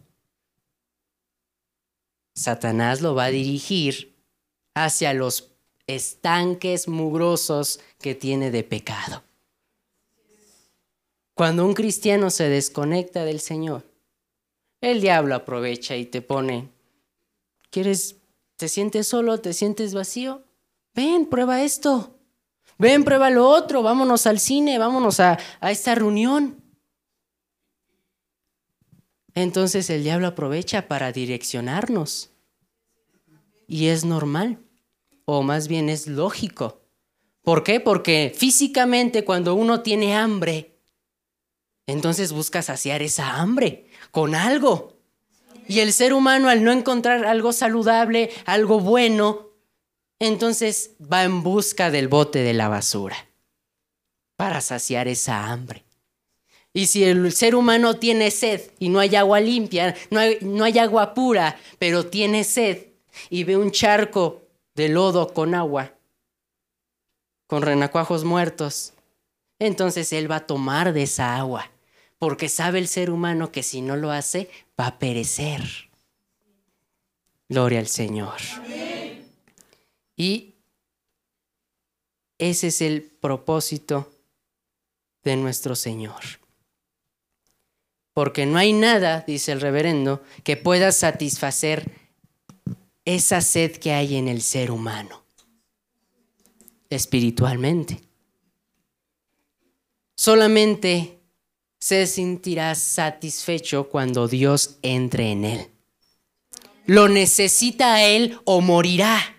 Satanás 2.36 3.00
lo 3.00 3.14
va 3.14 3.24
a 3.24 3.30
dirigir 3.30 4.14
hacia 4.74 5.14
los 5.14 5.48
estanques 5.86 6.86
mugrosos 6.86 7.80
que 7.98 8.14
tiene 8.14 8.50
de 8.50 8.62
pecado. 8.62 9.22
Cuando 11.34 11.64
un 11.64 11.72
cristiano 11.74 12.30
se 12.30 12.48
desconecta 12.48 13.24
del 13.24 13.40
Señor, 13.40 13.84
el 14.82 15.00
diablo 15.00 15.34
aprovecha 15.34 15.96
y 15.96 16.04
te 16.04 16.20
pone, 16.20 16.68
¿quieres, 17.70 18.16
te 18.56 18.68
sientes 18.68 19.08
solo, 19.08 19.40
te 19.40 19.54
sientes 19.54 19.94
vacío? 19.94 20.42
Ven, 20.94 21.26
prueba 21.26 21.62
esto. 21.62 22.18
Ven, 22.78 23.04
prueba 23.04 23.30
lo 23.30 23.48
otro, 23.48 23.82
vámonos 23.82 24.26
al 24.26 24.38
cine, 24.38 24.78
vámonos 24.78 25.20
a, 25.20 25.38
a 25.60 25.70
esta 25.70 25.94
reunión. 25.94 26.62
Entonces 29.36 29.90
el 29.90 30.02
diablo 30.02 30.28
aprovecha 30.28 30.88
para 30.88 31.12
direccionarnos. 31.12 32.30
Y 33.68 33.88
es 33.88 34.04
normal, 34.04 34.58
o 35.26 35.42
más 35.42 35.68
bien 35.68 35.90
es 35.90 36.06
lógico. 36.06 36.80
¿Por 37.42 37.62
qué? 37.62 37.78
Porque 37.78 38.32
físicamente 38.34 39.24
cuando 39.24 39.54
uno 39.54 39.82
tiene 39.82 40.16
hambre, 40.16 40.78
entonces 41.86 42.32
busca 42.32 42.62
saciar 42.62 43.02
esa 43.02 43.34
hambre 43.34 43.90
con 44.10 44.34
algo. 44.34 44.96
Y 45.68 45.80
el 45.80 45.92
ser 45.92 46.14
humano 46.14 46.48
al 46.48 46.64
no 46.64 46.72
encontrar 46.72 47.26
algo 47.26 47.52
saludable, 47.52 48.30
algo 48.46 48.80
bueno, 48.80 49.50
entonces 50.18 50.92
va 51.00 51.24
en 51.24 51.42
busca 51.42 51.90
del 51.90 52.08
bote 52.08 52.38
de 52.38 52.54
la 52.54 52.68
basura 52.68 53.16
para 54.36 54.62
saciar 54.62 55.08
esa 55.08 55.50
hambre. 55.50 55.85
Y 56.76 56.88
si 56.88 57.04
el 57.04 57.32
ser 57.32 57.54
humano 57.54 57.96
tiene 57.96 58.30
sed 58.30 58.60
y 58.78 58.90
no 58.90 58.98
hay 58.98 59.16
agua 59.16 59.40
limpia, 59.40 59.96
no 60.10 60.20
hay, 60.20 60.36
no 60.42 60.62
hay 60.62 60.78
agua 60.78 61.14
pura, 61.14 61.58
pero 61.78 62.04
tiene 62.04 62.44
sed 62.44 62.88
y 63.30 63.44
ve 63.44 63.56
un 63.56 63.70
charco 63.70 64.42
de 64.74 64.90
lodo 64.90 65.32
con 65.32 65.54
agua, 65.54 65.94
con 67.46 67.62
renacuajos 67.62 68.24
muertos, 68.24 68.92
entonces 69.58 70.12
él 70.12 70.30
va 70.30 70.36
a 70.36 70.46
tomar 70.46 70.92
de 70.92 71.04
esa 71.04 71.38
agua, 71.38 71.70
porque 72.18 72.50
sabe 72.50 72.78
el 72.78 72.88
ser 72.88 73.08
humano 73.08 73.50
que 73.50 73.62
si 73.62 73.80
no 73.80 73.96
lo 73.96 74.10
hace, 74.10 74.50
va 74.78 74.88
a 74.88 74.98
perecer. 74.98 75.62
Gloria 77.48 77.78
al 77.78 77.88
Señor. 77.88 78.36
Y 80.14 80.52
ese 82.36 82.66
es 82.66 82.82
el 82.82 83.00
propósito 83.00 84.12
de 85.24 85.36
nuestro 85.36 85.74
Señor 85.74 86.44
porque 88.16 88.46
no 88.46 88.56
hay 88.56 88.72
nada, 88.72 89.24
dice 89.26 89.52
el 89.52 89.60
reverendo, 89.60 90.22
que 90.42 90.56
pueda 90.56 90.90
satisfacer 90.90 91.90
esa 93.04 93.42
sed 93.42 93.72
que 93.72 93.92
hay 93.92 94.16
en 94.16 94.26
el 94.26 94.40
ser 94.40 94.70
humano, 94.70 95.22
espiritualmente. 96.88 98.00
Solamente 100.16 101.18
se 101.78 102.06
sentirá 102.06 102.74
satisfecho 102.74 103.90
cuando 103.90 104.28
Dios 104.28 104.78
entre 104.80 105.32
en 105.32 105.44
él. 105.44 105.66
Lo 106.86 107.10
necesita 107.10 107.96
a 107.96 108.02
él 108.02 108.40
o 108.46 108.62
morirá. 108.62 109.36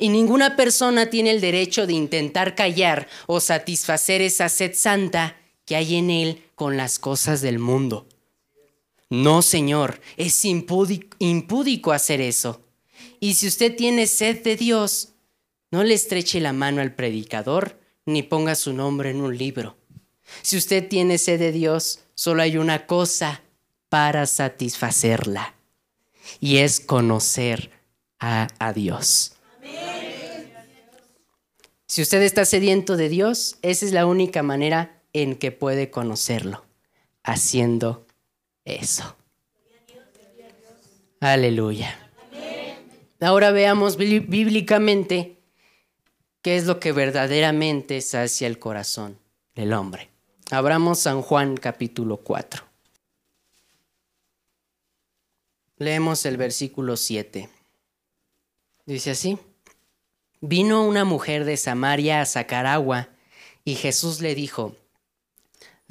Y 0.00 0.08
ninguna 0.08 0.56
persona 0.56 1.10
tiene 1.10 1.30
el 1.30 1.40
derecho 1.40 1.86
de 1.86 1.92
intentar 1.92 2.56
callar 2.56 3.06
o 3.28 3.38
satisfacer 3.38 4.20
esa 4.20 4.48
sed 4.48 4.74
santa 4.74 5.36
que 5.64 5.76
hay 5.76 5.96
en 5.96 6.10
él 6.10 6.42
con 6.54 6.76
las 6.76 6.98
cosas 6.98 7.40
del 7.40 7.58
mundo. 7.58 8.06
No, 9.10 9.42
Señor, 9.42 10.00
es 10.16 10.44
impúdico, 10.44 11.92
hacer 11.92 12.20
eso. 12.20 12.62
Y 13.20 13.34
si 13.34 13.46
usted 13.46 13.76
tiene 13.76 14.06
sed 14.06 14.42
de 14.42 14.56
Dios, 14.56 15.10
no 15.70 15.84
le 15.84 15.94
estreche 15.94 16.40
la 16.40 16.52
mano 16.52 16.80
al 16.80 16.94
predicador 16.94 17.78
ni 18.06 18.22
ponga 18.22 18.54
su 18.54 18.72
nombre 18.72 19.10
en 19.10 19.20
un 19.20 19.36
libro. 19.36 19.76
Si 20.40 20.56
usted 20.56 20.88
tiene 20.88 21.18
sed 21.18 21.38
de 21.38 21.52
Dios, 21.52 22.00
solo 22.14 22.42
hay 22.42 22.56
una 22.56 22.86
cosa 22.86 23.42
para 23.88 24.26
satisfacerla 24.26 25.54
y 26.40 26.56
es 26.58 26.80
conocer 26.80 27.70
a, 28.18 28.48
a 28.58 28.72
Dios. 28.72 29.34
Si 31.86 32.00
usted 32.00 32.22
está 32.22 32.46
sediento 32.46 32.96
de 32.96 33.10
Dios, 33.10 33.58
esa 33.60 33.84
es 33.84 33.92
la 33.92 34.06
única 34.06 34.42
manera 34.42 35.01
en 35.12 35.36
que 35.36 35.52
puede 35.52 35.90
conocerlo, 35.90 36.64
haciendo 37.22 38.06
eso. 38.64 39.16
Aleluya. 41.20 41.98
Ahora 43.20 43.52
veamos 43.52 43.96
bíblicamente 43.96 45.38
qué 46.42 46.56
es 46.56 46.66
lo 46.66 46.80
que 46.80 46.90
verdaderamente 46.90 48.00
sacia 48.00 48.48
el 48.48 48.58
corazón 48.58 49.18
del 49.54 49.72
hombre. 49.72 50.10
Abramos 50.50 50.98
San 50.98 51.22
Juan 51.22 51.56
capítulo 51.56 52.16
4. 52.16 52.64
Leemos 55.78 56.26
el 56.26 56.36
versículo 56.36 56.96
7. 56.96 57.48
Dice 58.84 59.12
así, 59.12 59.38
vino 60.40 60.84
una 60.84 61.04
mujer 61.04 61.44
de 61.44 61.56
Samaria 61.56 62.20
a 62.20 62.26
sacar 62.26 62.66
agua 62.66 63.08
y 63.64 63.76
Jesús 63.76 64.20
le 64.20 64.34
dijo, 64.34 64.74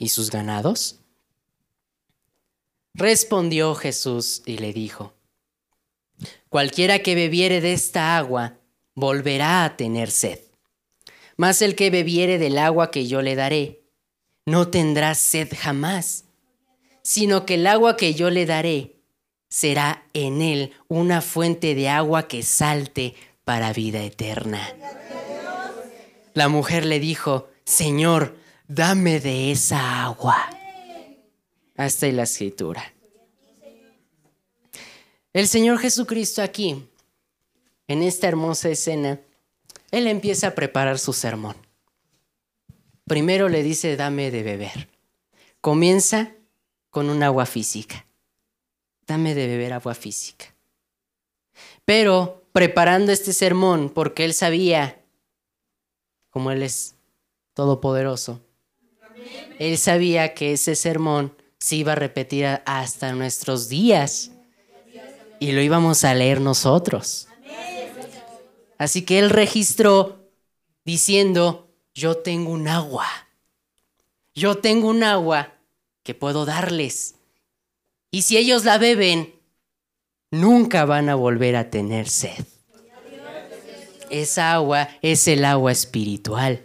¿Y 0.00 0.08
sus 0.08 0.30
ganados? 0.30 0.98
Respondió 2.94 3.74
Jesús 3.74 4.42
y 4.46 4.56
le 4.56 4.72
dijo, 4.72 5.12
Cualquiera 6.48 7.00
que 7.00 7.14
bebiere 7.14 7.60
de 7.60 7.74
esta 7.74 8.16
agua 8.16 8.56
volverá 8.94 9.62
a 9.62 9.76
tener 9.76 10.10
sed. 10.10 10.38
Mas 11.36 11.60
el 11.60 11.76
que 11.76 11.90
bebiere 11.90 12.38
del 12.38 12.56
agua 12.56 12.90
que 12.90 13.06
yo 13.06 13.20
le 13.20 13.34
daré, 13.34 13.82
no 14.46 14.68
tendrá 14.68 15.14
sed 15.14 15.52
jamás, 15.54 16.24
sino 17.02 17.44
que 17.44 17.56
el 17.56 17.66
agua 17.66 17.98
que 17.98 18.14
yo 18.14 18.30
le 18.30 18.46
daré 18.46 18.96
será 19.50 20.06
en 20.14 20.40
él 20.40 20.72
una 20.88 21.20
fuente 21.20 21.74
de 21.74 21.90
agua 21.90 22.26
que 22.26 22.42
salte 22.42 23.14
para 23.44 23.74
vida 23.74 24.02
eterna. 24.02 24.66
La 26.32 26.48
mujer 26.48 26.86
le 26.86 27.00
dijo, 27.00 27.50
Señor, 27.64 28.40
dame 28.70 29.18
de 29.18 29.50
esa 29.50 30.04
agua. 30.04 30.48
Hasta 31.76 32.06
ahí 32.06 32.12
la 32.12 32.22
escritura. 32.22 32.94
El 35.32 35.48
Señor 35.48 35.78
Jesucristo 35.78 36.42
aquí, 36.42 36.88
en 37.88 38.02
esta 38.02 38.28
hermosa 38.28 38.68
escena, 38.68 39.20
Él 39.90 40.06
empieza 40.06 40.48
a 40.48 40.54
preparar 40.54 40.98
su 40.98 41.12
sermón. 41.12 41.56
Primero 43.06 43.48
le 43.48 43.64
dice, 43.64 43.96
dame 43.96 44.30
de 44.30 44.42
beber. 44.44 44.88
Comienza 45.60 46.32
con 46.90 47.10
un 47.10 47.22
agua 47.24 47.46
física. 47.46 48.06
Dame 49.06 49.34
de 49.34 49.48
beber 49.48 49.72
agua 49.72 49.94
física. 49.94 50.54
Pero 51.84 52.44
preparando 52.52 53.10
este 53.10 53.32
sermón, 53.32 53.90
porque 53.90 54.24
Él 54.24 54.32
sabía, 54.32 55.02
como 56.30 56.52
Él 56.52 56.62
es 56.62 56.94
todopoderoso, 57.54 58.40
Él 59.58 59.78
sabía 59.78 60.34
que 60.34 60.52
ese 60.52 60.74
sermón 60.74 61.34
se 61.58 61.76
iba 61.76 61.92
a 61.92 61.96
repetir 61.96 62.46
hasta 62.64 63.12
nuestros 63.12 63.68
días 63.68 64.30
y 65.38 65.52
lo 65.52 65.60
íbamos 65.60 66.04
a 66.04 66.14
leer 66.14 66.40
nosotros. 66.40 67.28
Así 68.78 69.02
que 69.02 69.18
él 69.18 69.30
registró 69.30 70.30
diciendo, 70.84 71.70
yo 71.94 72.16
tengo 72.16 72.50
un 72.50 72.66
agua, 72.66 73.06
yo 74.34 74.56
tengo 74.56 74.88
un 74.88 75.02
agua 75.02 75.52
que 76.02 76.14
puedo 76.14 76.46
darles. 76.46 77.16
Y 78.10 78.22
si 78.22 78.38
ellos 78.38 78.64
la 78.64 78.78
beben, 78.78 79.34
nunca 80.30 80.84
van 80.86 81.10
a 81.10 81.14
volver 81.14 81.56
a 81.56 81.68
tener 81.68 82.08
sed. 82.08 82.44
Esa 84.08 84.54
agua 84.54 84.88
es 85.02 85.28
el 85.28 85.44
agua 85.44 85.72
espiritual. 85.72 86.64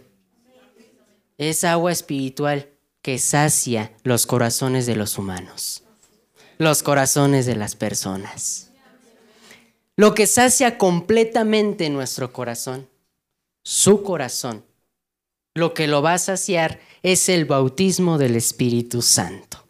Es 1.38 1.64
agua 1.64 1.92
espiritual 1.92 2.70
que 3.02 3.18
sacia 3.18 3.92
los 4.02 4.26
corazones 4.26 4.86
de 4.86 4.96
los 4.96 5.18
humanos, 5.18 5.84
los 6.58 6.82
corazones 6.82 7.46
de 7.46 7.56
las 7.56 7.76
personas. 7.76 8.70
Lo 9.96 10.14
que 10.14 10.26
sacia 10.26 10.76
completamente 10.76 11.88
nuestro 11.88 12.32
corazón, 12.32 12.88
su 13.62 14.02
corazón, 14.02 14.64
lo 15.54 15.72
que 15.72 15.86
lo 15.86 16.02
va 16.02 16.14
a 16.14 16.18
saciar 16.18 16.80
es 17.02 17.28
el 17.28 17.44
bautismo 17.44 18.18
del 18.18 18.36
Espíritu 18.36 19.00
Santo. 19.00 19.64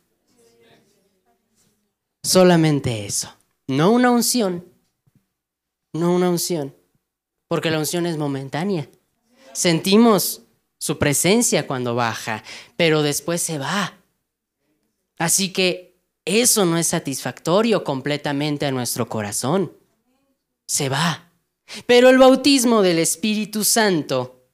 Solamente 2.23 3.07
eso. 3.07 3.33
No 3.69 3.93
una 3.93 4.11
unción. 4.11 4.65
No 5.93 6.13
una 6.15 6.29
unción. 6.29 6.75
Porque 7.47 7.71
la 7.71 7.79
unción 7.79 8.05
es 8.07 8.17
momentánea. 8.17 8.89
Sentimos 9.53 10.43
su 10.79 10.99
presencia 10.99 11.67
cuando 11.67 11.95
baja, 11.95 12.45
pero 12.77 13.03
después 13.03 13.43
se 13.43 13.59
va. 13.59 13.95
Así 15.19 15.53
que 15.53 15.97
eso 16.25 16.67
no 16.67 16.77
es 16.77 16.89
satisfactorio 16.89 17.85
completamente 17.85 18.67
a 18.67 18.73
nuestro 18.73 19.09
corazón 19.09 19.73
se 20.67 20.89
va. 20.89 21.31
Pero 21.87 22.11
el 22.11 22.19
bautismo 22.19 22.83
del 22.83 22.99
Espíritu 22.99 23.65
Santo, 23.65 24.49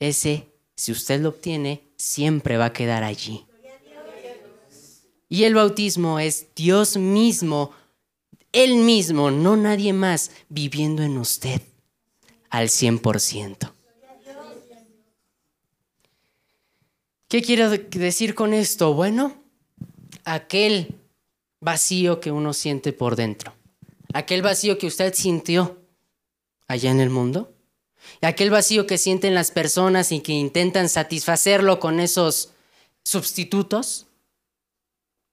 ese, 0.00 0.48
si 0.76 0.92
usted 0.92 1.20
lo 1.20 1.30
obtiene, 1.30 1.92
siempre 1.96 2.56
va 2.56 2.66
a 2.66 2.72
quedar 2.72 3.04
allí. 3.04 3.44
Y 5.28 5.44
el 5.44 5.54
bautismo 5.54 6.18
es 6.18 6.46
Dios 6.54 6.96
mismo, 6.96 7.72
Él 8.52 8.76
mismo, 8.76 9.30
no 9.30 9.56
nadie 9.56 9.92
más, 9.92 10.30
viviendo 10.48 11.02
en 11.02 11.18
usted 11.18 11.60
al 12.48 12.68
100%. 12.68 13.72
¿Qué 17.28 17.42
quiero 17.42 17.70
decir 17.70 18.34
con 18.34 18.54
esto? 18.54 18.94
Bueno, 18.94 19.42
aquel 20.24 20.96
vacío 21.60 22.20
que 22.20 22.30
uno 22.30 22.52
siente 22.52 22.92
por 22.92 23.16
dentro 23.16 23.58
aquel 24.12 24.42
vacío 24.42 24.78
que 24.78 24.86
usted 24.86 25.14
sintió 25.14 25.78
allá 26.66 26.90
en 26.90 27.00
el 27.00 27.10
mundo, 27.10 27.52
aquel 28.22 28.50
vacío 28.50 28.86
que 28.86 28.98
sienten 28.98 29.34
las 29.34 29.50
personas 29.50 30.12
y 30.12 30.20
que 30.20 30.32
intentan 30.32 30.88
satisfacerlo 30.88 31.80
con 31.80 32.00
esos 32.00 32.52
sustitutos, 33.04 34.06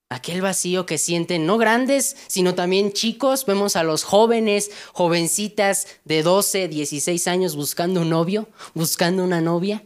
aquel 0.09 0.41
vacío 0.41 0.85
que 0.85 0.97
sienten 0.97 1.45
no 1.45 1.57
grandes, 1.57 2.15
sino 2.27 2.55
también 2.55 2.93
chicos, 2.93 3.45
vemos 3.45 3.75
a 3.75 3.83
los 3.83 4.03
jóvenes, 4.03 4.71
jovencitas 4.93 5.87
de 6.05 6.23
12, 6.23 6.67
16 6.67 7.27
años 7.27 7.55
buscando 7.55 8.01
un 8.01 8.09
novio, 8.09 8.49
buscando 8.73 9.23
una 9.23 9.41
novia. 9.41 9.83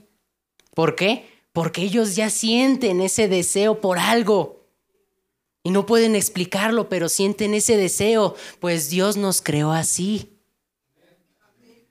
¿Por 0.76 0.95
qué? 0.95 1.38
Porque 1.60 1.82
ellos 1.82 2.15
ya 2.15 2.30
sienten 2.30 3.02
ese 3.02 3.28
deseo 3.28 3.82
por 3.82 4.00
algo. 4.00 4.63
Y 5.62 5.72
no 5.72 5.86
pueden 5.86 6.15
explicarlo, 6.15 6.88
pero 6.88 7.10
sienten 7.10 7.54
ese 7.54 7.76
deseo, 7.76 8.34
pues 8.62 8.89
Dios 8.89 9.17
nos 9.17 9.41
creó 9.41 9.74
así. 9.74 10.39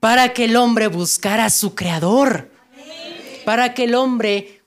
Para 0.00 0.32
que 0.32 0.46
el 0.46 0.56
hombre 0.56 0.86
buscara 0.86 1.44
a 1.44 1.50
su 1.50 1.74
creador. 1.74 2.50
Para 3.44 3.74
que 3.74 3.84
el 3.84 3.94
hombre, 3.94 4.62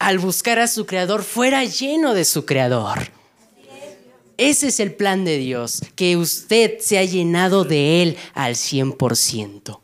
al 0.00 0.18
buscar 0.18 0.58
a 0.58 0.66
su 0.66 0.84
creador, 0.84 1.22
fuera 1.22 1.62
lleno 1.64 2.12
de 2.12 2.24
su 2.24 2.44
creador. 2.44 3.12
Ese 4.36 4.66
es 4.66 4.80
el 4.80 4.92
plan 4.96 5.24
de 5.24 5.38
Dios, 5.38 5.80
que 5.94 6.16
usted 6.16 6.80
se 6.80 6.98
ha 6.98 7.04
llenado 7.04 7.62
de 7.62 8.02
Él 8.02 8.16
al 8.34 8.56
100%. 8.56 9.78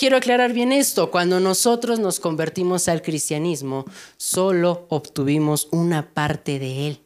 Quiero 0.00 0.16
aclarar 0.16 0.54
bien 0.54 0.72
esto, 0.72 1.10
cuando 1.10 1.40
nosotros 1.40 1.98
nos 1.98 2.20
convertimos 2.20 2.88
al 2.88 3.02
cristianismo, 3.02 3.84
solo 4.16 4.86
obtuvimos 4.88 5.68
una 5.72 6.14
parte 6.14 6.58
de 6.58 6.88
él, 6.88 7.02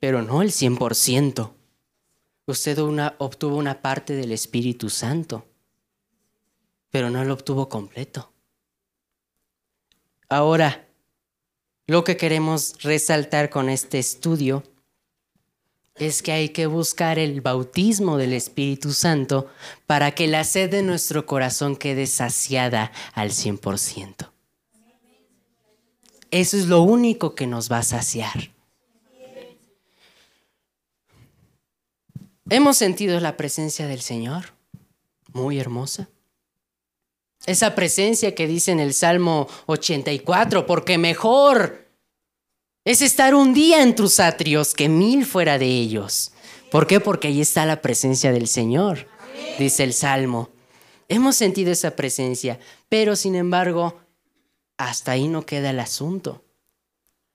pero 0.00 0.20
no 0.20 0.42
el 0.42 0.50
100%. 0.50 1.52
Usted 2.46 2.78
una, 2.78 3.14
obtuvo 3.18 3.56
una 3.56 3.80
parte 3.82 4.16
del 4.16 4.32
Espíritu 4.32 4.90
Santo, 4.90 5.46
pero 6.90 7.08
no 7.08 7.24
lo 7.24 7.34
obtuvo 7.34 7.68
completo. 7.68 8.32
Ahora, 10.28 10.88
lo 11.86 12.02
que 12.02 12.16
queremos 12.16 12.82
resaltar 12.82 13.48
con 13.48 13.68
este 13.68 14.00
estudio 14.00 14.64
es 15.98 16.22
que 16.22 16.32
hay 16.32 16.48
que 16.50 16.66
buscar 16.66 17.18
el 17.18 17.40
bautismo 17.40 18.16
del 18.16 18.32
Espíritu 18.32 18.92
Santo 18.92 19.48
para 19.86 20.12
que 20.12 20.26
la 20.26 20.44
sed 20.44 20.70
de 20.70 20.82
nuestro 20.82 21.26
corazón 21.26 21.76
quede 21.76 22.06
saciada 22.06 22.92
al 23.14 23.30
100%. 23.30 24.30
Eso 26.30 26.56
es 26.56 26.66
lo 26.66 26.82
único 26.82 27.34
que 27.34 27.46
nos 27.46 27.70
va 27.72 27.78
a 27.78 27.82
saciar. 27.82 28.50
Hemos 32.50 32.78
sentido 32.78 33.20
la 33.20 33.36
presencia 33.36 33.86
del 33.86 34.00
Señor, 34.00 34.52
muy 35.32 35.58
hermosa. 35.58 36.08
Esa 37.46 37.74
presencia 37.74 38.34
que 38.34 38.46
dice 38.46 38.72
en 38.72 38.80
el 38.80 38.94
Salmo 38.94 39.48
84, 39.66 40.66
porque 40.66 40.98
mejor 40.98 41.87
es 42.88 43.02
estar 43.02 43.34
un 43.34 43.52
día 43.52 43.82
en 43.82 43.94
tus 43.94 44.18
atrios 44.18 44.72
que 44.72 44.88
mil 44.88 45.26
fuera 45.26 45.58
de 45.58 45.66
ellos. 45.66 46.32
¿Por 46.70 46.86
qué? 46.86 47.00
Porque 47.00 47.28
ahí 47.28 47.42
está 47.42 47.66
la 47.66 47.82
presencia 47.82 48.32
del 48.32 48.48
Señor, 48.48 49.06
dice 49.58 49.84
el 49.84 49.92
Salmo. 49.92 50.48
Hemos 51.06 51.36
sentido 51.36 51.70
esa 51.70 51.96
presencia, 51.96 52.58
pero 52.88 53.14
sin 53.14 53.34
embargo, 53.34 54.00
hasta 54.78 55.12
ahí 55.12 55.28
no 55.28 55.44
queda 55.44 55.68
el 55.68 55.80
asunto. 55.80 56.42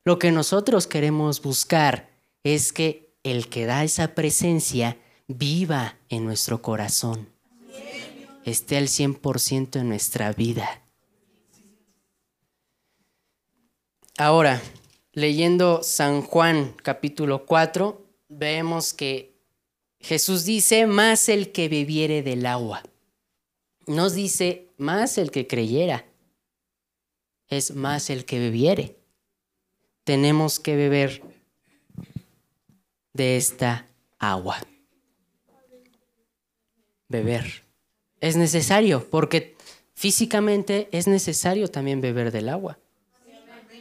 Lo 0.03 0.17
que 0.17 0.31
nosotros 0.31 0.87
queremos 0.87 1.39
buscar 1.39 2.09
es 2.43 2.73
que 2.73 3.13
el 3.21 3.47
que 3.47 3.67
da 3.67 3.83
esa 3.83 4.15
presencia 4.15 4.97
viva 5.27 5.97
en 6.09 6.25
nuestro 6.25 6.63
corazón, 6.63 7.29
esté 8.43 8.77
al 8.77 8.87
100% 8.87 9.81
en 9.81 9.87
nuestra 9.87 10.33
vida. 10.33 10.81
Ahora, 14.17 14.59
leyendo 15.13 15.83
San 15.83 16.21
Juan 16.23 16.75
capítulo 16.81 17.45
4, 17.45 18.05
vemos 18.29 18.93
que 18.93 19.33
Jesús 19.99 20.43
dice, 20.43 20.85
más 20.85 21.29
el 21.29 21.51
que 21.51 21.69
bebiere 21.69 22.23
del 22.23 22.45
agua. 22.45 22.83
Nos 23.87 24.13
dice, 24.13 24.67
más 24.77 25.17
el 25.17 25.31
que 25.31 25.47
creyera. 25.47 26.05
Es 27.47 27.75
más 27.75 28.09
el 28.09 28.25
que 28.25 28.39
bebiere. 28.39 28.97
Tenemos 30.03 30.59
que 30.59 30.75
beber 30.75 31.21
de 33.13 33.37
esta 33.37 33.87
agua. 34.19 34.57
beber. 37.07 37.63
Es 38.21 38.35
necesario, 38.37 39.07
porque 39.07 39.55
físicamente 39.93 40.89
es 40.91 41.07
necesario 41.07 41.67
también 41.67 42.01
beber 42.01 42.31
del 42.31 42.49
agua. 42.49 42.79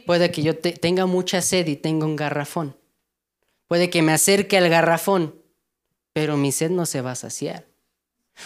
Puede 0.05 0.31
que 0.31 0.43
yo 0.43 0.57
tenga 0.57 1.05
mucha 1.05 1.41
sed 1.41 1.67
y 1.67 1.75
tenga 1.75 2.05
un 2.05 2.15
garrafón. 2.15 2.77
Puede 3.67 3.89
que 3.89 4.01
me 4.01 4.11
acerque 4.11 4.57
al 4.57 4.69
garrafón, 4.69 5.41
pero 6.13 6.37
mi 6.37 6.51
sed 6.51 6.69
no 6.69 6.85
se 6.85 7.01
va 7.01 7.11
a 7.11 7.15
saciar. 7.15 7.65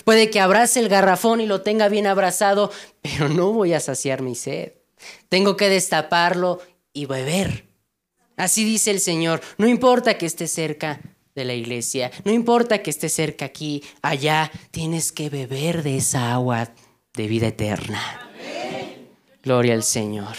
Puede 0.03 0.29
que 0.29 0.39
abrace 0.39 0.79
el 0.79 0.89
garrafón 0.89 1.41
y 1.41 1.45
lo 1.45 1.61
tenga 1.61 1.87
bien 1.89 2.07
abrazado, 2.07 2.71
pero 3.01 3.29
no 3.29 3.51
voy 3.51 3.73
a 3.73 3.79
saciar 3.79 4.21
mi 4.21 4.35
sed. 4.35 4.73
Tengo 5.29 5.57
que 5.57 5.69
destaparlo 5.69 6.61
y 6.93 7.05
beber. 7.05 7.65
Así 8.35 8.63
dice 8.63 8.91
el 8.91 8.99
Señor. 8.99 9.41
No 9.57 9.67
importa 9.67 10.17
que 10.17 10.25
esté 10.25 10.47
cerca 10.47 11.01
de 11.35 11.45
la 11.45 11.53
iglesia, 11.53 12.11
no 12.23 12.31
importa 12.31 12.81
que 12.81 12.89
esté 12.89 13.09
cerca 13.09 13.45
aquí, 13.45 13.83
allá, 14.01 14.51
tienes 14.71 15.11
que 15.11 15.29
beber 15.29 15.83
de 15.83 15.97
esa 15.97 16.33
agua 16.33 16.73
de 17.13 17.27
vida 17.27 17.47
eterna. 17.47 18.31
Gloria 19.43 19.75
al 19.75 19.83
Señor. 19.83 20.35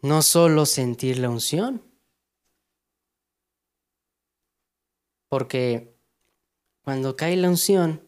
No 0.00 0.22
solo 0.22 0.64
sentir 0.64 1.18
la 1.18 1.28
unción, 1.28 1.82
porque 5.28 5.94
cuando 6.82 7.16
cae 7.16 7.36
la 7.36 7.48
unción, 7.48 8.02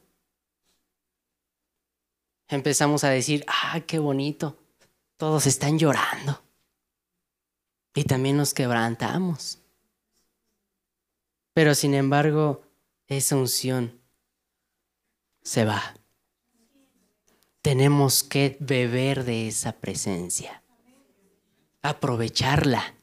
empezamos 2.48 3.04
a 3.04 3.10
decir, 3.10 3.44
ah, 3.46 3.80
qué 3.86 3.98
bonito, 3.98 4.58
todos 5.16 5.46
están 5.46 5.78
llorando. 5.78 6.42
Y 7.94 8.04
también 8.04 8.36
nos 8.36 8.54
quebrantamos. 8.54 9.58
Pero 11.52 11.74
sin 11.74 11.94
embargo, 11.94 12.62
esa 13.06 13.36
unción 13.36 14.00
se 15.42 15.64
va. 15.64 15.94
Tenemos 17.60 18.22
que 18.22 18.56
beber 18.60 19.24
de 19.24 19.48
esa 19.48 19.72
presencia, 19.72 20.62
aprovecharla. 21.82 22.94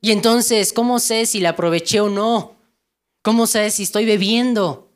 Y 0.00 0.12
entonces, 0.12 0.72
¿cómo 0.72 0.98
sé 0.98 1.26
si 1.26 1.40
la 1.40 1.50
aproveché 1.50 2.00
o 2.00 2.08
no? 2.08 2.56
¿Cómo 3.22 3.46
sé 3.46 3.70
si 3.70 3.84
estoy 3.84 4.04
bebiendo? 4.04 4.90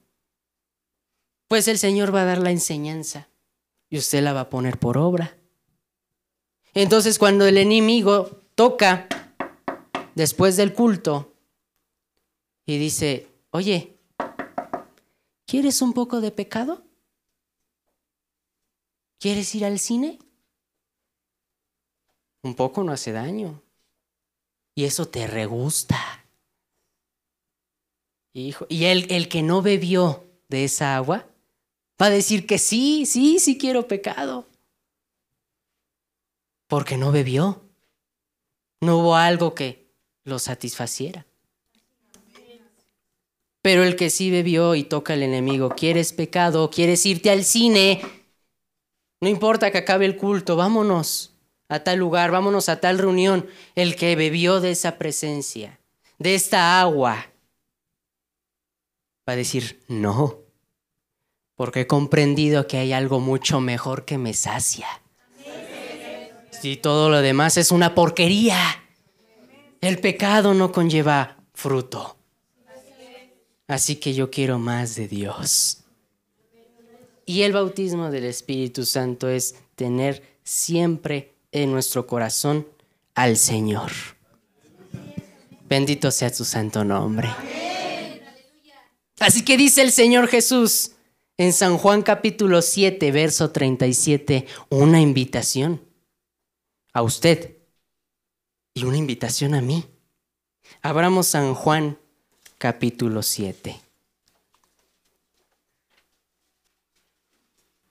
Pues 1.49 1.67
el 1.67 1.79
Señor 1.79 2.15
va 2.15 2.23
a 2.23 2.27
dar 2.27 2.39
la 2.39 2.51
enseñanza 2.51 3.29
y 3.89 3.97
usted 3.97 4.23
la 4.23 4.35
va 4.35 4.41
a 4.41 4.51
poner 4.51 4.79
por 4.79 4.99
obra. 4.99 5.39
Entonces 6.75 7.19
cuando 7.19 7.47
el 7.47 7.57
enemigo 7.57 8.43
toca 8.55 9.09
después 10.15 10.57
del 10.57 10.75
culto 10.75 11.33
y 12.67 12.77
dice, 12.77 13.29
oye, 13.51 13.97
¿quieres 15.47 15.81
un 15.81 15.95
poco 15.95 16.21
de 16.21 16.31
pecado? 16.31 16.85
¿Quieres 19.19 19.55
ir 19.55 19.65
al 19.65 19.79
cine? 19.79 20.19
Un 22.42 22.55
poco 22.55 22.85
no 22.85 22.92
hace 22.92 23.12
daño. 23.12 23.62
Y 24.74 24.85
eso 24.85 25.09
te 25.09 25.27
regusta. 25.27 26.24
Y 28.33 28.85
el, 28.85 29.11
el 29.11 29.29
que 29.29 29.42
no 29.42 29.62
bebió 29.62 30.24
de 30.48 30.64
esa 30.64 30.96
agua 30.96 31.27
va 32.01 32.07
a 32.07 32.11
decir 32.11 32.46
que 32.46 32.59
sí, 32.59 33.05
sí, 33.05 33.40
sí 33.40 33.59
quiero 33.59 33.88
pecado. 33.88 34.46
Porque 36.68 36.96
no 36.96 37.11
bebió. 37.11 37.61
No 38.81 38.98
hubo 38.98 39.16
algo 39.16 39.55
que 39.55 39.90
lo 40.22 40.38
satisfaciera. 40.38 41.27
Pero 43.61 43.83
el 43.83 43.96
que 43.96 44.11
sí 44.11 44.31
bebió 44.31 44.77
y 44.77 44.85
toca 44.85 45.14
al 45.14 45.24
enemigo, 45.24 45.70
¿quieres 45.70 46.12
pecado? 46.12 46.70
¿Quieres 46.70 47.05
irte 47.05 47.31
al 47.31 47.44
cine? 47.44 48.01
No 49.20 49.29
importa 49.29 49.72
que 49.72 49.79
acabe 49.79 50.07
el 50.07 50.16
culto, 50.16 50.55
vámonos 50.55 51.35
a 51.69 51.85
tal 51.85 51.99
lugar, 51.99 52.31
vámonos 52.31 52.69
a 52.69 52.81
tal 52.81 52.99
reunión. 52.99 53.47
El 53.75 53.97
que 53.97 54.17
bebió 54.17 54.61
de 54.61 54.71
esa 54.71 54.99
presencia, 54.99 55.79
de 56.19 56.35
esta 56.35 56.81
agua, 56.81 57.27
va 59.29 59.33
a 59.35 59.37
decir, 59.37 59.81
no, 59.89 60.39
porque 61.55 61.83
he 61.83 61.87
comprendido 61.87 62.67
que 62.67 62.79
hay 62.79 62.93
algo 62.93 63.21
mucho 63.21 63.61
mejor 63.61 64.05
que 64.05 64.17
me 64.17 64.33
sacia. 64.33 64.87
Si 66.51 66.77
todo 66.77 67.11
lo 67.11 67.21
demás 67.21 67.57
es 67.57 67.71
una 67.71 67.95
porquería, 67.95 68.59
el 69.81 69.99
pecado 69.99 70.55
no 70.55 70.73
conlleva 70.73 71.37
fruto. 71.53 72.17
Así 73.69 73.97
que 73.97 74.15
yo 74.15 74.31
quiero 74.31 74.59
más 74.59 74.97
de 74.97 75.09
Dios. 75.09 75.85
Y 77.27 77.43
el 77.43 77.53
bautismo 77.53 78.11
del 78.11 78.25
Espíritu 78.25 78.87
Santo 78.87 79.29
es 79.29 79.57
tener 79.77 80.23
siempre 80.43 81.35
en 81.53 81.73
nuestro 81.73 82.07
corazón 82.07 82.67
al 83.15 83.37
Señor. 83.37 83.93
Bendito 85.69 86.11
sea 86.11 86.33
su 86.33 86.45
santo 86.45 86.85
nombre. 86.85 87.29
Así 89.21 89.45
que 89.45 89.57
dice 89.57 89.83
el 89.83 89.93
Señor 89.93 90.29
Jesús 90.29 90.93
en 91.37 91.53
San 91.53 91.79
Juan 91.79 92.03
capítulo 92.03 92.63
7, 92.63 93.11
verso 93.13 93.51
37, 93.51 94.47
una 94.71 95.01
invitación 95.01 95.83
a 96.93 97.03
usted 97.03 97.57
y 98.75 98.85
una 98.85 98.97
invitación 98.97 99.55
a 99.55 99.61
mí. 99.61 99.85
Abramos 100.83 101.29
San 101.29 101.55
Juan 101.55 101.99
capítulo 102.59 103.23
7. 103.23 103.81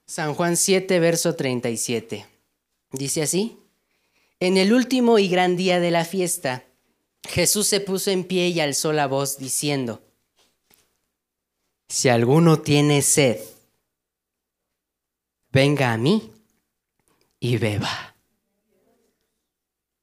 San 0.06 0.34
Juan 0.34 0.56
7, 0.56 1.00
verso 1.00 1.36
37. 1.36 2.37
Dice 2.98 3.22
así, 3.22 3.60
en 4.40 4.58
el 4.58 4.74
último 4.74 5.20
y 5.20 5.30
gran 5.30 5.56
día 5.56 5.80
de 5.80 5.92
la 5.92 6.04
fiesta, 6.04 6.66
Jesús 7.24 7.68
se 7.68 7.80
puso 7.80 8.10
en 8.10 8.24
pie 8.24 8.48
y 8.48 8.60
alzó 8.60 8.92
la 8.92 9.06
voz 9.06 9.38
diciendo, 9.38 10.02
si 11.88 12.10
alguno 12.10 12.60
tiene 12.60 13.04
sed, 13.04 13.40
venga 15.52 15.94
a 15.94 15.98
mí 15.98 16.32
y 17.40 17.58
beba. 17.58 18.16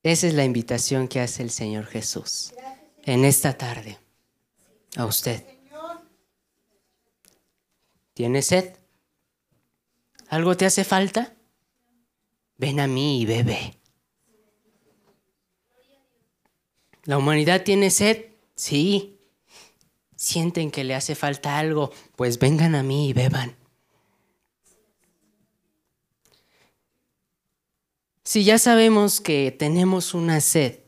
Esa 0.04 0.28
es 0.28 0.34
la 0.34 0.44
invitación 0.44 1.08
que 1.08 1.20
hace 1.20 1.42
el 1.42 1.50
Señor 1.50 1.86
Jesús 1.86 2.54
en 3.02 3.24
esta 3.24 3.58
tarde 3.58 3.98
a 4.96 5.04
usted. 5.04 5.44
¿Tiene 8.12 8.40
sed? 8.40 8.76
¿Algo 10.28 10.56
te 10.56 10.66
hace 10.66 10.84
falta? 10.84 11.34
Ven 12.56 12.80
a 12.80 12.86
mí 12.86 13.20
y 13.20 13.26
bebe. 13.26 13.76
¿La 17.04 17.18
humanidad 17.18 17.62
tiene 17.62 17.90
sed? 17.90 18.26
Sí 18.54 19.14
sienten 20.24 20.70
que 20.70 20.84
le 20.84 20.94
hace 20.94 21.14
falta 21.14 21.58
algo, 21.58 21.92
pues 22.16 22.38
vengan 22.38 22.74
a 22.74 22.82
mí 22.82 23.08
y 23.08 23.12
beban. 23.12 23.54
Si 28.24 28.42
ya 28.42 28.58
sabemos 28.58 29.20
que 29.20 29.54
tenemos 29.56 30.14
una 30.14 30.40
sed 30.40 30.78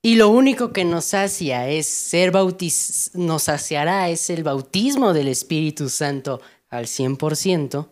y 0.00 0.14
lo 0.14 0.28
único 0.28 0.72
que 0.72 0.84
nos 0.84 1.06
sacia 1.06 1.68
es 1.68 1.86
ser 1.86 2.30
bautiz 2.30 3.10
nos 3.14 3.44
saciará 3.44 4.08
es 4.08 4.30
el 4.30 4.44
bautismo 4.44 5.12
del 5.12 5.28
Espíritu 5.28 5.88
Santo 5.88 6.40
al 6.68 6.86
100%, 6.86 7.88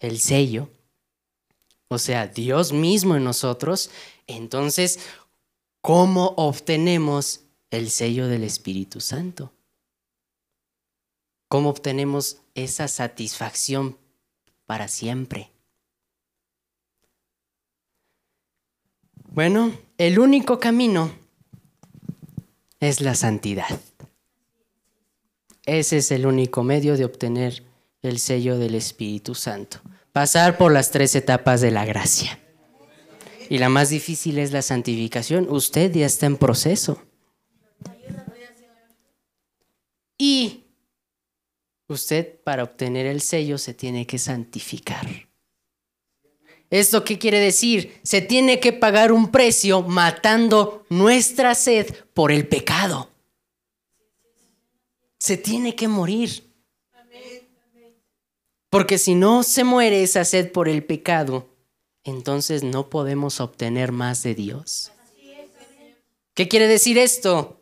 el 0.00 0.18
sello, 0.18 0.68
o 1.88 1.98
sea, 1.98 2.26
Dios 2.26 2.72
mismo 2.72 3.16
en 3.16 3.24
nosotros, 3.24 3.90
entonces, 4.26 4.98
¿cómo 5.80 6.34
obtenemos 6.36 7.46
el 7.70 7.90
sello 7.90 8.28
del 8.28 8.44
Espíritu 8.44 9.00
Santo. 9.00 9.52
¿Cómo 11.48 11.70
obtenemos 11.70 12.38
esa 12.54 12.88
satisfacción 12.88 13.96
para 14.66 14.88
siempre? 14.88 15.50
Bueno, 19.28 19.72
el 19.98 20.18
único 20.18 20.58
camino 20.58 21.12
es 22.80 23.00
la 23.00 23.14
santidad. 23.14 23.80
Ese 25.66 25.98
es 25.98 26.10
el 26.10 26.26
único 26.26 26.62
medio 26.62 26.96
de 26.96 27.04
obtener 27.04 27.64
el 28.02 28.18
sello 28.18 28.58
del 28.58 28.74
Espíritu 28.74 29.34
Santo. 29.34 29.80
Pasar 30.16 30.56
por 30.56 30.72
las 30.72 30.92
tres 30.92 31.14
etapas 31.14 31.60
de 31.60 31.70
la 31.70 31.84
gracia. 31.84 32.40
Y 33.50 33.58
la 33.58 33.68
más 33.68 33.90
difícil 33.90 34.38
es 34.38 34.50
la 34.50 34.62
santificación. 34.62 35.46
Usted 35.50 35.92
ya 35.92 36.06
está 36.06 36.24
en 36.24 36.38
proceso. 36.38 37.02
Y 40.16 40.64
usted 41.86 42.40
para 42.44 42.62
obtener 42.62 43.04
el 43.04 43.20
sello 43.20 43.58
se 43.58 43.74
tiene 43.74 44.06
que 44.06 44.16
santificar. 44.16 45.06
¿Esto 46.70 47.04
qué 47.04 47.18
quiere 47.18 47.38
decir? 47.38 48.00
Se 48.02 48.22
tiene 48.22 48.58
que 48.58 48.72
pagar 48.72 49.12
un 49.12 49.30
precio 49.30 49.82
matando 49.82 50.86
nuestra 50.88 51.54
sed 51.54 51.94
por 52.14 52.32
el 52.32 52.48
pecado. 52.48 53.10
Se 55.18 55.36
tiene 55.36 55.76
que 55.76 55.88
morir. 55.88 56.45
Porque 58.76 58.98
si 58.98 59.14
no 59.14 59.42
se 59.42 59.64
muere 59.64 60.02
esa 60.02 60.26
sed 60.26 60.52
por 60.52 60.68
el 60.68 60.84
pecado, 60.84 61.48
entonces 62.04 62.62
no 62.62 62.90
podemos 62.90 63.40
obtener 63.40 63.90
más 63.90 64.22
de 64.22 64.34
Dios. 64.34 64.92
¿Qué 66.34 66.46
quiere 66.46 66.68
decir 66.68 66.98
esto? 66.98 67.58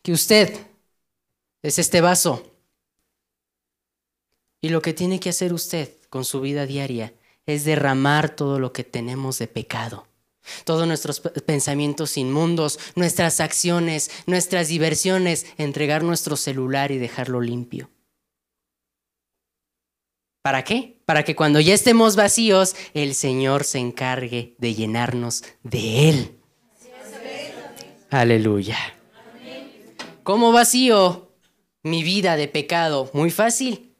Que 0.00 0.12
usted 0.12 0.58
es 1.60 1.78
este 1.78 2.00
vaso. 2.00 2.50
Y 4.62 4.70
lo 4.70 4.80
que 4.80 4.94
tiene 4.94 5.20
que 5.20 5.28
hacer 5.28 5.52
usted 5.52 5.92
con 6.08 6.24
su 6.24 6.40
vida 6.40 6.64
diaria 6.64 7.12
es 7.44 7.66
derramar 7.66 8.34
todo 8.34 8.58
lo 8.58 8.72
que 8.72 8.84
tenemos 8.84 9.38
de 9.38 9.48
pecado. 9.48 10.06
Todos 10.64 10.86
nuestros 10.86 11.20
pensamientos 11.20 12.16
inmundos, 12.16 12.78
nuestras 12.94 13.38
acciones, 13.40 14.10
nuestras 14.24 14.68
diversiones, 14.68 15.44
entregar 15.58 16.02
nuestro 16.02 16.38
celular 16.38 16.90
y 16.90 16.96
dejarlo 16.96 17.42
limpio. 17.42 17.90
¿Para 20.42 20.64
qué? 20.64 21.00
Para 21.04 21.24
que 21.24 21.34
cuando 21.34 21.60
ya 21.60 21.74
estemos 21.74 22.16
vacíos, 22.16 22.76
el 22.94 23.14
Señor 23.14 23.64
se 23.64 23.78
encargue 23.78 24.54
de 24.58 24.74
llenarnos 24.74 25.44
de 25.62 26.08
Él. 26.08 26.38
Aleluya. 28.10 28.78
¿Cómo 30.22 30.52
vacío 30.52 31.32
mi 31.82 32.02
vida 32.02 32.36
de 32.36 32.48
pecado? 32.48 33.10
Muy 33.12 33.30
fácil. 33.30 33.96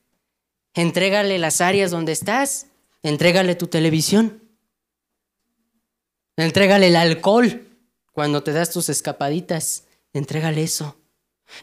Entrégale 0.75 1.39
las 1.39 1.61
áreas 1.61 1.91
donde 1.91 2.13
estás. 2.13 2.67
Entrégale 3.03 3.55
tu 3.55 3.67
televisión. 3.67 4.43
Entrégale 6.37 6.89
el 6.89 6.97
alcohol 6.97 7.67
cuando 8.13 8.43
te 8.43 8.53
das 8.53 8.71
tus 8.71 8.89
escapaditas. 8.89 9.87
Entrégale 10.13 10.63
eso. 10.63 10.97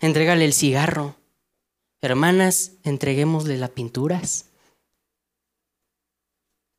Entrégale 0.02 0.46
el 0.46 0.54
cigarro. 0.54 1.16
Hermanas, 2.02 2.74
entreguémosle 2.84 3.58
las 3.58 3.72
pinturas. 3.72 4.50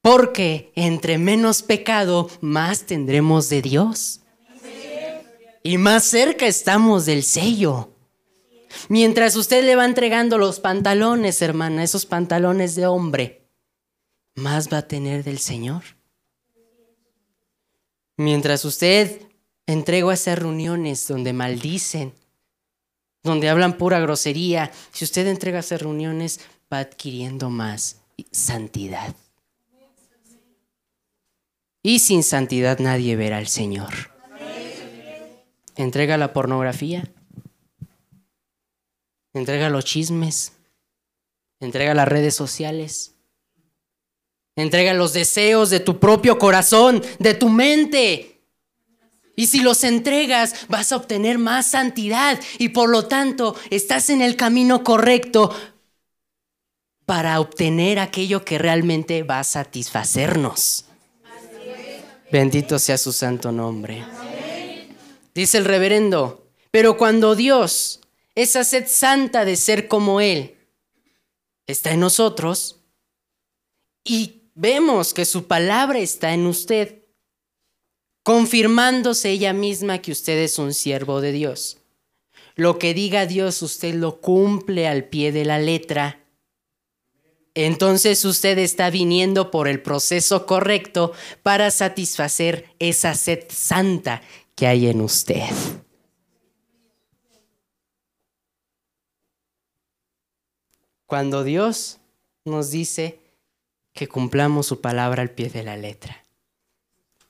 Porque 0.06 0.70
entre 0.76 1.18
menos 1.18 1.64
pecado, 1.64 2.30
más 2.40 2.84
tendremos 2.84 3.48
de 3.48 3.60
Dios. 3.60 4.20
Y 5.64 5.78
más 5.78 6.04
cerca 6.04 6.46
estamos 6.46 7.06
del 7.06 7.24
sello. 7.24 7.90
Mientras 8.88 9.34
usted 9.34 9.64
le 9.64 9.74
va 9.74 9.84
entregando 9.84 10.38
los 10.38 10.60
pantalones, 10.60 11.42
hermana, 11.42 11.82
esos 11.82 12.06
pantalones 12.06 12.76
de 12.76 12.86
hombre, 12.86 13.48
más 14.36 14.72
va 14.72 14.78
a 14.78 14.86
tener 14.86 15.24
del 15.24 15.40
Señor. 15.40 15.82
Mientras 18.16 18.64
usted 18.64 19.22
entrega 19.66 20.14
esas 20.14 20.38
reuniones 20.38 21.08
donde 21.08 21.32
maldicen, 21.32 22.14
donde 23.24 23.48
hablan 23.48 23.76
pura 23.76 23.98
grosería, 23.98 24.70
si 24.92 25.04
usted 25.04 25.26
entrega 25.26 25.58
esas 25.58 25.82
reuniones, 25.82 26.38
va 26.72 26.78
adquiriendo 26.78 27.50
más 27.50 28.02
santidad. 28.30 29.16
Y 31.86 32.00
sin 32.00 32.24
santidad 32.24 32.80
nadie 32.80 33.14
verá 33.14 33.36
al 33.36 33.46
Señor. 33.46 34.10
Entrega 35.76 36.16
la 36.16 36.32
pornografía. 36.32 37.08
Entrega 39.32 39.70
los 39.70 39.84
chismes. 39.84 40.54
Entrega 41.60 41.94
las 41.94 42.08
redes 42.08 42.34
sociales. 42.34 43.14
Entrega 44.56 44.94
los 44.94 45.12
deseos 45.12 45.70
de 45.70 45.78
tu 45.78 46.00
propio 46.00 46.40
corazón, 46.40 47.04
de 47.20 47.34
tu 47.34 47.50
mente. 47.50 48.42
Y 49.36 49.46
si 49.46 49.60
los 49.60 49.84
entregas, 49.84 50.66
vas 50.68 50.90
a 50.90 50.96
obtener 50.96 51.38
más 51.38 51.68
santidad 51.68 52.40
y 52.58 52.70
por 52.70 52.88
lo 52.88 53.06
tanto 53.06 53.54
estás 53.70 54.10
en 54.10 54.22
el 54.22 54.34
camino 54.34 54.82
correcto 54.82 55.54
para 57.04 57.38
obtener 57.38 58.00
aquello 58.00 58.44
que 58.44 58.58
realmente 58.58 59.22
va 59.22 59.38
a 59.38 59.44
satisfacernos. 59.44 60.85
Bendito 62.36 62.78
sea 62.78 62.98
su 62.98 63.14
santo 63.14 63.50
nombre. 63.50 64.04
Dice 65.34 65.56
el 65.56 65.64
reverendo, 65.64 66.50
pero 66.70 66.98
cuando 66.98 67.34
Dios, 67.34 68.00
esa 68.34 68.62
sed 68.62 68.88
santa 68.88 69.46
de 69.46 69.56
ser 69.56 69.88
como 69.88 70.20
Él, 70.20 70.54
está 71.66 71.92
en 71.92 72.00
nosotros 72.00 72.82
y 74.04 74.50
vemos 74.54 75.14
que 75.14 75.24
su 75.24 75.46
palabra 75.46 75.98
está 75.98 76.34
en 76.34 76.44
usted, 76.44 77.06
confirmándose 78.22 79.30
ella 79.30 79.54
misma 79.54 80.02
que 80.02 80.12
usted 80.12 80.36
es 80.36 80.58
un 80.58 80.74
siervo 80.74 81.22
de 81.22 81.32
Dios. 81.32 81.78
Lo 82.54 82.78
que 82.78 82.92
diga 82.92 83.24
Dios, 83.24 83.62
usted 83.62 83.94
lo 83.94 84.20
cumple 84.20 84.86
al 84.86 85.04
pie 85.04 85.32
de 85.32 85.46
la 85.46 85.58
letra. 85.58 86.25
Entonces 87.56 88.22
usted 88.26 88.58
está 88.58 88.90
viniendo 88.90 89.50
por 89.50 89.66
el 89.66 89.80
proceso 89.80 90.44
correcto 90.44 91.14
para 91.42 91.70
satisfacer 91.70 92.66
esa 92.78 93.14
sed 93.14 93.44
santa 93.48 94.20
que 94.54 94.66
hay 94.66 94.88
en 94.88 95.00
usted. 95.00 95.48
Cuando 101.06 101.44
Dios 101.44 101.98
nos 102.44 102.70
dice, 102.70 103.20
que 103.94 104.06
cumplamos 104.06 104.66
su 104.66 104.82
palabra 104.82 105.22
al 105.22 105.30
pie 105.30 105.48
de 105.48 105.62
la 105.62 105.78
letra. 105.78 106.26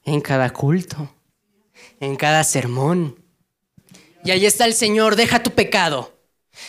En 0.02 0.20
cada 0.20 0.52
culto, 0.52 1.14
en 2.00 2.16
cada 2.16 2.42
sermón. 2.42 3.22
Y 4.24 4.32
ahí 4.32 4.44
está 4.44 4.64
el 4.64 4.74
Señor, 4.74 5.14
deja 5.14 5.44
tu 5.44 5.52
pecado, 5.52 6.18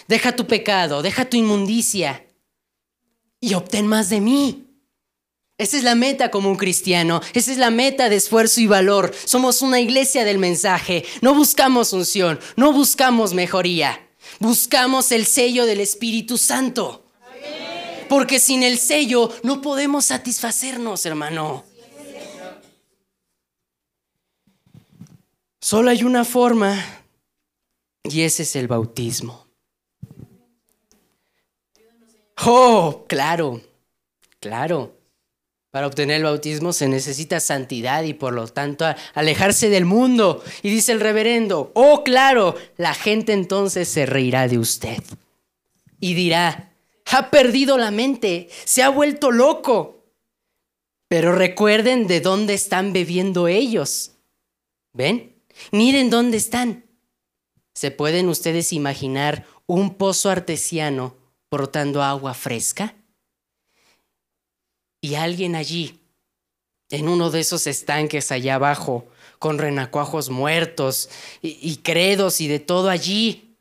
deja 0.08 0.36
tu 0.36 0.46
pecado, 0.46 1.02
deja 1.02 1.26
tu 1.28 1.38
inmundicia 1.38 2.27
y 3.40 3.54
obtén 3.54 3.88
más 3.88 4.10
de 4.10 4.22
mí. 4.22 4.64
Esa 5.58 5.78
es 5.78 5.84
la 5.84 5.96
meta 5.96 6.30
como 6.30 6.50
un 6.50 6.56
cristiano, 6.56 7.20
esa 7.34 7.52
es 7.52 7.58
la 7.58 7.72
meta 7.72 8.10
de 8.10 8.16
esfuerzo 8.16 8.62
y 8.62 8.68
valor. 8.68 9.12
Somos 9.26 9.64
una 9.64 9.80
iglesia 9.80 10.24
del 10.24 10.38
mensaje, 10.38 11.04
no 11.22 11.34
buscamos 11.34 11.94
unción, 11.94 12.40
no 12.56 12.72
buscamos 12.74 13.34
mejoría, 13.34 14.08
buscamos 14.40 15.12
el 15.12 15.26
sello 15.26 15.66
del 15.66 15.80
Espíritu 15.80 16.38
Santo. 16.38 17.04
Porque 18.08 18.40
sin 18.40 18.64
el 18.64 18.78
sello 18.78 19.32
no 19.44 19.62
podemos 19.62 20.06
satisfacernos, 20.06 21.06
hermano. 21.06 21.66
Solo 25.60 25.90
hay 25.90 26.04
una 26.04 26.24
forma 26.24 27.04
y 28.04 28.22
ese 28.22 28.44
es 28.44 28.56
el 28.56 28.68
bautismo. 28.68 29.47
Oh, 32.46 33.06
claro, 33.08 33.62
claro. 34.40 34.94
Para 35.72 35.88
obtener 35.88 36.18
el 36.18 36.24
bautismo 36.24 36.74
se 36.74 36.88
necesita 36.88 37.40
santidad 37.40 38.04
y 38.04 38.14
por 38.14 38.34
lo 38.34 38.48
tanto 38.48 38.86
alejarse 39.14 39.70
del 39.70 39.86
mundo. 39.86 40.44
Y 40.64 40.70
dice 40.70 40.92
el 40.92 41.00
reverendo, 41.00 41.72
oh, 41.76 42.04
claro, 42.04 42.56
la 42.78 42.94
gente 42.94 43.34
entonces 43.34 43.88
se 43.88 44.06
reirá 44.06 44.48
de 44.48 44.60
usted 44.60 45.04
y 46.00 46.14
dirá, 46.14 46.74
ha 47.12 47.30
perdido 47.30 47.78
la 47.78 47.92
mente, 47.92 48.50
se 48.66 48.84
ha 48.84 48.90
vuelto 48.90 49.32
loco. 49.32 50.06
Pero 51.10 51.32
recuerden 51.32 52.08
de 52.08 52.22
dónde 52.22 52.54
están 52.54 52.92
bebiendo 52.92 53.48
ellos. 53.48 54.12
¿Ven? 54.94 55.36
Miren 55.72 56.10
dónde 56.10 56.38
están. 56.38 56.86
¿Se 57.74 57.92
pueden 57.92 58.28
ustedes 58.30 58.74
imaginar 58.74 59.46
un 59.68 59.96
pozo 59.96 60.30
artesiano 60.30 61.17
brotando 61.50 62.02
agua 62.02 62.34
fresca? 62.34 62.96
Y 65.02 65.16
alguien 65.16 65.56
allí, 65.56 66.00
en 66.90 67.08
uno 67.08 67.30
de 67.30 67.42
esos 67.42 67.68
estanques 67.68 68.32
allá 68.32 68.56
abajo, 68.56 69.08
con 69.40 69.58
renacuajos 69.58 70.30
muertos 70.30 71.10
y, 71.42 71.78
credos 71.78 72.42
y 72.42 72.48
de 72.48 72.60
todo 72.60 72.90
allí, 72.90 73.56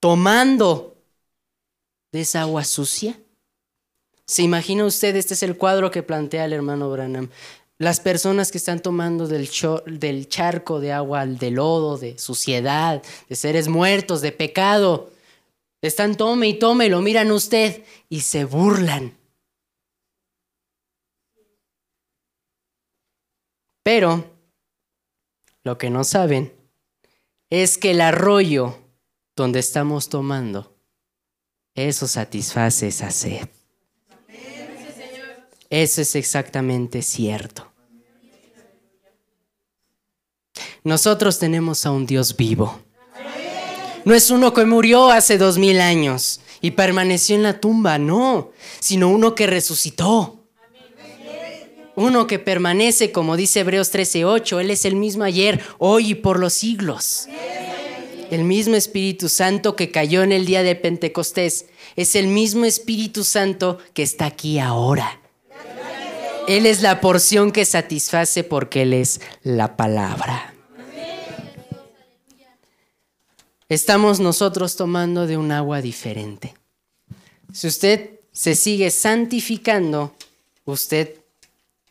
tomando 0.00 0.96
de 2.12 2.20
esa 2.20 2.42
agua 2.42 2.64
sucia? 2.64 3.18
¿Se 4.26 4.42
imagina 4.42 4.84
usted? 4.84 5.16
Este 5.16 5.34
es 5.34 5.42
el 5.42 5.56
cuadro 5.56 5.90
que 5.90 6.02
plantea 6.02 6.44
el 6.44 6.52
hermano 6.52 6.90
Branham. 6.90 7.30
Las 7.78 8.00
personas 8.00 8.52
que 8.52 8.58
están 8.58 8.80
tomando 8.80 9.26
del, 9.26 9.48
del 9.86 10.28
charco 10.28 10.78
de 10.78 10.92
agua, 10.92 11.26
de 11.26 11.50
lodo, 11.50 11.98
de 11.98 12.18
suciedad, 12.18 13.02
de 13.28 13.36
seres 13.36 13.68
muertos, 13.68 14.20
de 14.20 14.30
pecado, 14.30 15.10
están 15.82 16.16
tome 16.16 16.48
y 16.48 16.58
tome, 16.58 16.88
lo 16.88 17.02
miran 17.02 17.32
usted 17.32 17.84
y 18.08 18.20
se 18.20 18.44
burlan. 18.44 19.18
Pero 23.82 24.24
lo 25.64 25.76
que 25.76 25.90
no 25.90 26.04
saben 26.04 26.52
es 27.50 27.76
que 27.78 27.90
el 27.90 28.00
arroyo 28.00 28.78
donde 29.34 29.58
estamos 29.58 30.08
tomando 30.08 30.72
eso 31.74 32.06
satisface 32.06 32.88
esa 32.88 33.10
sed. 33.10 33.48
Eso 35.70 36.02
es 36.02 36.14
exactamente 36.16 37.00
cierto. 37.00 37.72
Nosotros 40.84 41.38
tenemos 41.38 41.86
a 41.86 41.92
un 41.92 42.04
Dios 42.04 42.36
vivo, 42.36 42.82
No 44.04 44.14
es 44.14 44.30
uno 44.30 44.52
que 44.52 44.64
murió 44.64 45.10
hace 45.10 45.38
dos 45.38 45.58
mil 45.58 45.80
años 45.80 46.40
y 46.60 46.72
permaneció 46.72 47.36
en 47.36 47.42
la 47.42 47.60
tumba, 47.60 47.98
no, 47.98 48.50
sino 48.80 49.08
uno 49.08 49.34
que 49.34 49.46
resucitó. 49.46 50.38
Uno 51.94 52.26
que 52.26 52.38
permanece, 52.38 53.12
como 53.12 53.36
dice 53.36 53.60
Hebreos 53.60 53.92
13:8, 53.92 54.60
Él 54.60 54.70
es 54.70 54.84
el 54.84 54.96
mismo 54.96 55.24
ayer, 55.24 55.60
hoy 55.78 56.10
y 56.10 56.14
por 56.14 56.38
los 56.38 56.54
siglos. 56.54 57.28
El 58.30 58.44
mismo 58.44 58.76
Espíritu 58.76 59.28
Santo 59.28 59.76
que 59.76 59.90
cayó 59.90 60.22
en 60.22 60.32
el 60.32 60.46
día 60.46 60.62
de 60.62 60.74
Pentecostés 60.74 61.66
es 61.96 62.14
el 62.16 62.28
mismo 62.28 62.64
Espíritu 62.64 63.24
Santo 63.24 63.78
que 63.92 64.02
está 64.02 64.24
aquí 64.26 64.58
ahora. 64.58 65.20
Él 66.48 66.64
es 66.64 66.80
la 66.80 67.00
porción 67.00 67.52
que 67.52 67.66
satisface 67.66 68.42
porque 68.42 68.82
Él 68.82 68.94
es 68.94 69.20
la 69.42 69.76
palabra. 69.76 70.51
Estamos 73.72 74.20
nosotros 74.20 74.76
tomando 74.76 75.26
de 75.26 75.38
un 75.38 75.50
agua 75.50 75.80
diferente. 75.80 76.52
Si 77.54 77.66
usted 77.66 78.20
se 78.30 78.54
sigue 78.54 78.90
santificando, 78.90 80.14
usted 80.66 81.16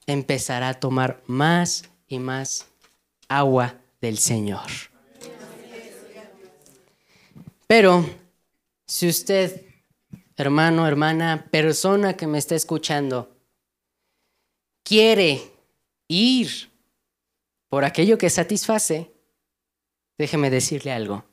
empezará 0.05 0.69
a 0.69 0.79
tomar 0.79 1.23
más 1.25 1.85
y 2.07 2.19
más 2.19 2.67
agua 3.27 3.79
del 3.99 4.19
Señor. 4.19 4.69
Pero 7.65 8.07
si 8.85 9.09
usted, 9.09 9.65
hermano, 10.37 10.87
hermana, 10.87 11.47
persona 11.49 12.15
que 12.15 12.27
me 12.27 12.37
está 12.37 12.53
escuchando, 12.53 13.35
quiere 14.83 15.41
ir 16.07 16.69
por 17.69 17.85
aquello 17.85 18.19
que 18.19 18.29
satisface, 18.29 19.11
déjeme 20.19 20.51
decirle 20.51 20.91
algo. 20.91 21.30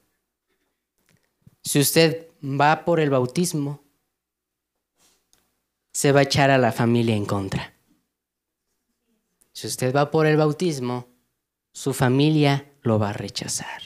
Si 1.69 1.79
usted 1.79 2.29
va 2.43 2.87
por 2.87 2.99
el 2.99 3.11
bautismo, 3.11 3.83
se 5.93 6.12
va 6.12 6.21
a 6.21 6.23
echar 6.23 6.51
a 6.51 6.57
la 6.57 6.73
familia 6.73 7.14
en 7.14 7.27
contra. 7.27 7.75
Si 9.53 9.66
usted 9.66 9.95
va 9.95 10.11
por 10.11 10.25
el 10.25 10.39
bautismo, 10.39 11.09
su 11.71 11.93
familia 11.93 12.73
lo 12.81 12.99
va 12.99 13.11
a 13.11 13.12
rechazar. 13.12 13.83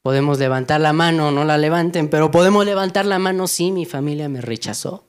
Podemos 0.00 0.38
levantar 0.38 0.80
la 0.80 0.94
mano, 0.94 1.30
no 1.30 1.44
la 1.44 1.58
levanten, 1.58 2.08
pero 2.08 2.30
podemos 2.30 2.64
levantar 2.64 3.04
la 3.04 3.18
mano, 3.18 3.46
sí, 3.46 3.70
mi 3.70 3.84
familia 3.84 4.30
me 4.30 4.40
rechazó 4.40 5.06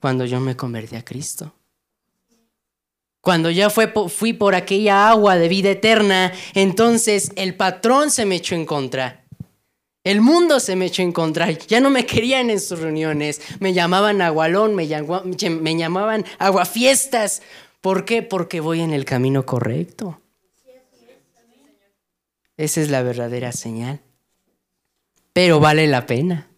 cuando 0.00 0.24
yo 0.24 0.40
me 0.40 0.56
convertí 0.56 0.96
a 0.96 1.04
Cristo. 1.04 1.52
Cuando 3.20 3.50
ya 3.50 3.68
fui 3.68 4.32
por 4.32 4.54
aquella 4.54 5.10
agua 5.10 5.36
de 5.36 5.48
vida 5.48 5.70
eterna, 5.72 6.32
entonces 6.54 7.32
el 7.36 7.54
patrón 7.54 8.10
se 8.10 8.24
me 8.24 8.36
echó 8.36 8.54
en 8.54 8.64
contra. 8.64 9.23
El 10.04 10.20
mundo 10.20 10.60
se 10.60 10.76
me 10.76 10.86
echó 10.86 11.00
en 11.02 11.12
contra. 11.12 11.50
Ya 11.50 11.80
no 11.80 11.88
me 11.88 12.04
querían 12.04 12.50
en 12.50 12.60
sus 12.60 12.78
reuniones. 12.78 13.40
Me 13.58 13.72
llamaban 13.72 14.20
agualón, 14.20 14.74
me, 14.74 14.86
me 14.86 15.76
llamaban 15.76 16.26
aguafiestas. 16.38 17.40
¿Por 17.80 18.04
qué? 18.04 18.22
Porque 18.22 18.60
voy 18.60 18.82
en 18.82 18.92
el 18.92 19.06
camino 19.06 19.46
correcto. 19.46 20.20
Esa 22.58 22.82
es 22.82 22.90
la 22.90 23.02
verdadera 23.02 23.50
señal. 23.50 24.00
Pero 25.32 25.58
vale 25.58 25.86
la 25.86 26.06
pena. 26.06 26.48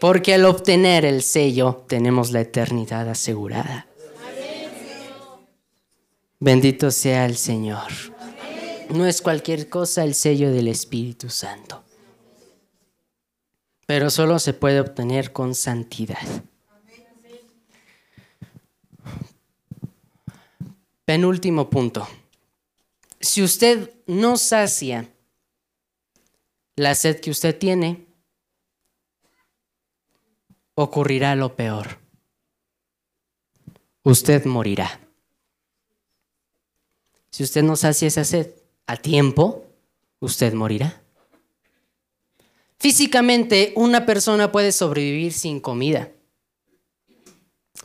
Porque 0.00 0.34
al 0.34 0.44
obtener 0.44 1.04
el 1.04 1.22
sello 1.22 1.84
tenemos 1.88 2.32
la 2.32 2.40
eternidad 2.40 3.08
asegurada. 3.08 3.86
Bendito 6.40 6.90
sea 6.90 7.24
el 7.26 7.36
Señor. 7.36 7.92
No 8.90 9.06
es 9.06 9.22
cualquier 9.22 9.68
cosa 9.68 10.02
el 10.02 10.16
sello 10.16 10.50
del 10.50 10.66
Espíritu 10.66 11.30
Santo. 11.30 11.84
Pero 13.92 14.08
solo 14.08 14.38
se 14.38 14.54
puede 14.54 14.80
obtener 14.80 15.34
con 15.34 15.54
santidad. 15.54 16.16
Penúltimo 21.04 21.68
punto. 21.68 22.08
Si 23.20 23.42
usted 23.42 23.92
no 24.06 24.38
sacia 24.38 25.12
la 26.74 26.94
sed 26.94 27.20
que 27.20 27.30
usted 27.30 27.58
tiene, 27.58 28.06
ocurrirá 30.74 31.34
lo 31.34 31.54
peor. 31.54 31.98
Usted 34.04 34.46
morirá. 34.46 35.00
Si 37.28 37.42
usted 37.42 37.62
no 37.62 37.76
sacia 37.76 38.08
esa 38.08 38.24
sed 38.24 38.54
a 38.86 38.96
tiempo, 38.96 39.66
usted 40.18 40.54
morirá. 40.54 41.01
Físicamente, 42.82 43.72
una 43.76 44.04
persona 44.06 44.50
puede 44.50 44.72
sobrevivir 44.72 45.32
sin 45.32 45.60
comida, 45.60 46.10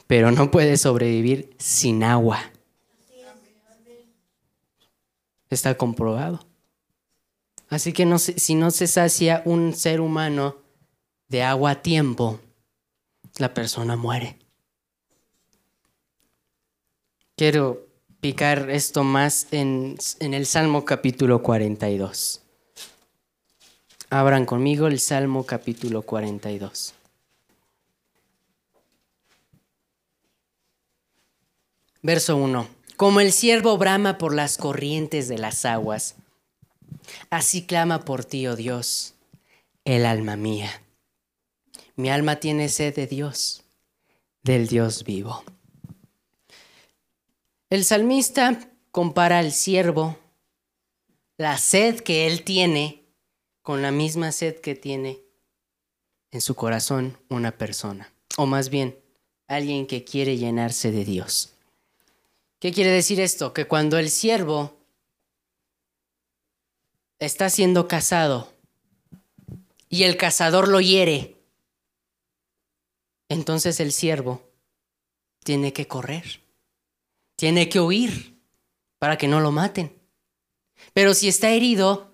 pero 0.07 0.31
no 0.31 0.49
puede 0.49 0.75
sobrevivir 0.75 1.55
sin 1.59 2.03
agua. 2.03 2.39
Está 5.51 5.77
comprobado. 5.77 6.39
Así 7.69 7.93
que 7.93 8.07
no, 8.07 8.17
si 8.17 8.55
no 8.55 8.71
se 8.71 8.87
sacia 8.87 9.43
un 9.45 9.75
ser 9.75 10.01
humano 10.01 10.57
de 11.27 11.43
agua 11.43 11.69
a 11.69 11.81
tiempo, 11.83 12.39
la 13.37 13.53
persona 13.53 13.95
muere. 13.95 14.39
Quiero 17.35 17.85
picar 18.19 18.71
esto 18.71 19.03
más 19.03 19.45
en, 19.51 19.95
en 20.19 20.33
el 20.33 20.47
Salmo 20.47 20.85
capítulo 20.85 21.43
42. 21.43 22.46
Abran 24.09 24.45
conmigo 24.45 24.87
el 24.87 25.01
Salmo 25.01 25.45
capítulo 25.45 26.01
42. 26.01 26.93
Verso 32.01 32.37
1. 32.37 32.69
Como 32.95 33.19
el 33.19 33.33
siervo 33.33 33.77
brama 33.77 34.17
por 34.17 34.33
las 34.33 34.55
corrientes 34.55 35.27
de 35.27 35.37
las 35.37 35.65
aguas, 35.65 36.15
así 37.29 37.65
clama 37.65 38.05
por 38.05 38.23
ti, 38.23 38.47
oh 38.47 38.55
Dios, 38.55 39.15
el 39.83 40.05
alma 40.05 40.37
mía. 40.37 40.81
Mi 41.97 42.09
alma 42.09 42.37
tiene 42.37 42.69
sed 42.69 42.95
de 42.95 43.07
Dios, 43.07 43.65
del 44.41 44.67
Dios 44.67 45.03
vivo. 45.03 45.43
El 47.69 47.83
salmista 47.83 48.71
compara 48.91 49.39
al 49.39 49.51
siervo, 49.51 50.17
la 51.35 51.57
sed 51.57 51.99
que 51.99 52.25
él 52.25 52.43
tiene, 52.43 53.06
con 53.67 53.81
la 53.81 53.91
misma 53.91 54.31
sed 54.31 54.61
que 54.61 54.75
tiene 54.75 55.19
en 56.31 56.39
su 56.39 56.55
corazón 56.55 57.17
una 57.27 57.57
persona, 57.57 58.13
o 58.37 58.45
más 58.45 58.69
bien 58.69 58.97
alguien 59.45 59.87
que 59.87 60.05
quiere 60.05 60.37
llenarse 60.37 60.89
de 60.89 61.03
Dios. 61.03 61.53
¿Qué 62.59 62.71
quiere 62.71 62.91
decir 62.91 63.19
esto? 63.19 63.51
Que 63.51 63.67
cuando 63.67 63.97
el 63.97 64.09
siervo 64.09 64.77
está 67.19 67.49
siendo 67.49 67.89
cazado 67.89 68.53
y 69.89 70.03
el 70.03 70.15
cazador 70.15 70.69
lo 70.69 70.79
hiere, 70.79 71.35
entonces 73.27 73.81
el 73.81 73.91
siervo 73.91 74.49
tiene 75.43 75.73
que 75.73 75.89
correr, 75.89 76.39
tiene 77.35 77.67
que 77.67 77.81
huir 77.81 78.39
para 78.97 79.17
que 79.17 79.27
no 79.27 79.41
lo 79.41 79.51
maten. 79.51 79.93
Pero 80.93 81.13
si 81.13 81.27
está 81.27 81.49
herido, 81.49 82.06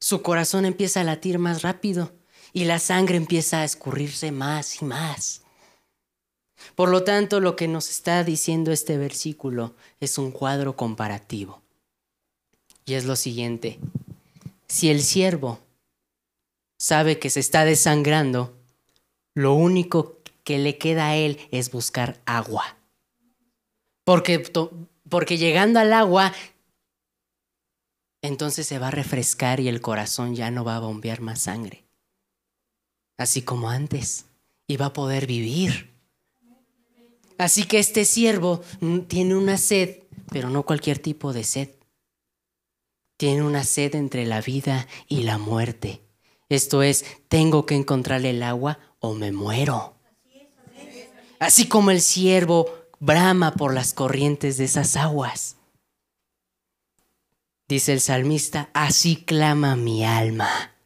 su 0.00 0.22
corazón 0.22 0.64
empieza 0.64 1.00
a 1.00 1.04
latir 1.04 1.38
más 1.38 1.62
rápido 1.62 2.12
y 2.52 2.64
la 2.64 2.78
sangre 2.78 3.16
empieza 3.16 3.60
a 3.60 3.64
escurrirse 3.64 4.32
más 4.32 4.80
y 4.80 4.84
más. 4.84 5.42
Por 6.74 6.88
lo 6.88 7.04
tanto, 7.04 7.40
lo 7.40 7.56
que 7.56 7.68
nos 7.68 7.90
está 7.90 8.24
diciendo 8.24 8.72
este 8.72 8.98
versículo 8.98 9.74
es 10.00 10.18
un 10.18 10.30
cuadro 10.30 10.76
comparativo. 10.76 11.62
Y 12.84 12.94
es 12.94 13.04
lo 13.04 13.16
siguiente. 13.16 13.78
Si 14.68 14.90
el 14.90 15.02
siervo 15.02 15.60
sabe 16.78 17.18
que 17.18 17.30
se 17.30 17.40
está 17.40 17.64
desangrando, 17.64 18.56
lo 19.34 19.54
único 19.54 20.18
que 20.44 20.58
le 20.58 20.78
queda 20.78 21.08
a 21.08 21.16
él 21.16 21.38
es 21.50 21.70
buscar 21.70 22.20
agua. 22.26 22.76
Porque, 24.04 24.38
porque 25.08 25.36
llegando 25.36 25.80
al 25.80 25.92
agua, 25.92 26.32
entonces 28.26 28.66
se 28.66 28.78
va 28.78 28.88
a 28.88 28.92
refrescar 28.92 29.60
y 29.60 29.68
el 29.68 29.80
corazón 29.80 30.34
ya 30.34 30.50
no 30.50 30.64
va 30.64 30.76
a 30.76 30.80
bombear 30.80 31.20
más 31.20 31.40
sangre. 31.40 31.84
Así 33.18 33.42
como 33.42 33.70
antes. 33.70 34.26
Y 34.68 34.76
va 34.76 34.86
a 34.86 34.92
poder 34.92 35.26
vivir. 35.26 35.94
Así 37.38 37.64
que 37.64 37.78
este 37.78 38.04
siervo 38.04 38.62
tiene 39.08 39.36
una 39.36 39.58
sed, 39.58 40.02
pero 40.30 40.50
no 40.50 40.64
cualquier 40.64 40.98
tipo 40.98 41.32
de 41.32 41.44
sed. 41.44 41.70
Tiene 43.16 43.42
una 43.42 43.64
sed 43.64 43.94
entre 43.94 44.26
la 44.26 44.40
vida 44.40 44.86
y 45.08 45.22
la 45.22 45.38
muerte. 45.38 46.02
Esto 46.48 46.82
es, 46.82 47.04
tengo 47.28 47.66
que 47.66 47.74
encontrar 47.74 48.24
el 48.24 48.42
agua 48.42 48.78
o 49.00 49.14
me 49.14 49.32
muero. 49.32 49.94
Así 51.38 51.68
como 51.68 51.90
el 51.90 52.00
siervo 52.00 52.74
brama 52.98 53.52
por 53.54 53.74
las 53.74 53.92
corrientes 53.92 54.56
de 54.56 54.64
esas 54.64 54.96
aguas. 54.96 55.55
Dice 57.68 57.92
el 57.92 58.00
salmista, 58.00 58.70
así 58.74 59.16
clama 59.16 59.74
mi 59.74 60.04
alma. 60.04 60.76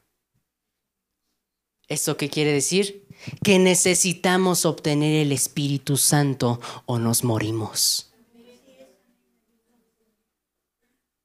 ¿Esto 1.88 2.16
qué 2.16 2.30
quiere 2.30 2.52
decir? 2.52 3.06
Que 3.44 3.58
necesitamos 3.58 4.64
obtener 4.64 5.16
el 5.16 5.32
Espíritu 5.32 5.98
Santo 5.98 6.58
o 6.86 6.98
nos 6.98 7.22
morimos. 7.22 8.10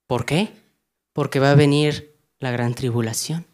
¿Por 0.07 0.25
qué? 0.25 0.51
Porque 1.13 1.39
va 1.39 1.51
a 1.51 1.55
venir 1.55 2.17
la 2.39 2.51
gran 2.51 2.75
tribulación. 2.75 3.47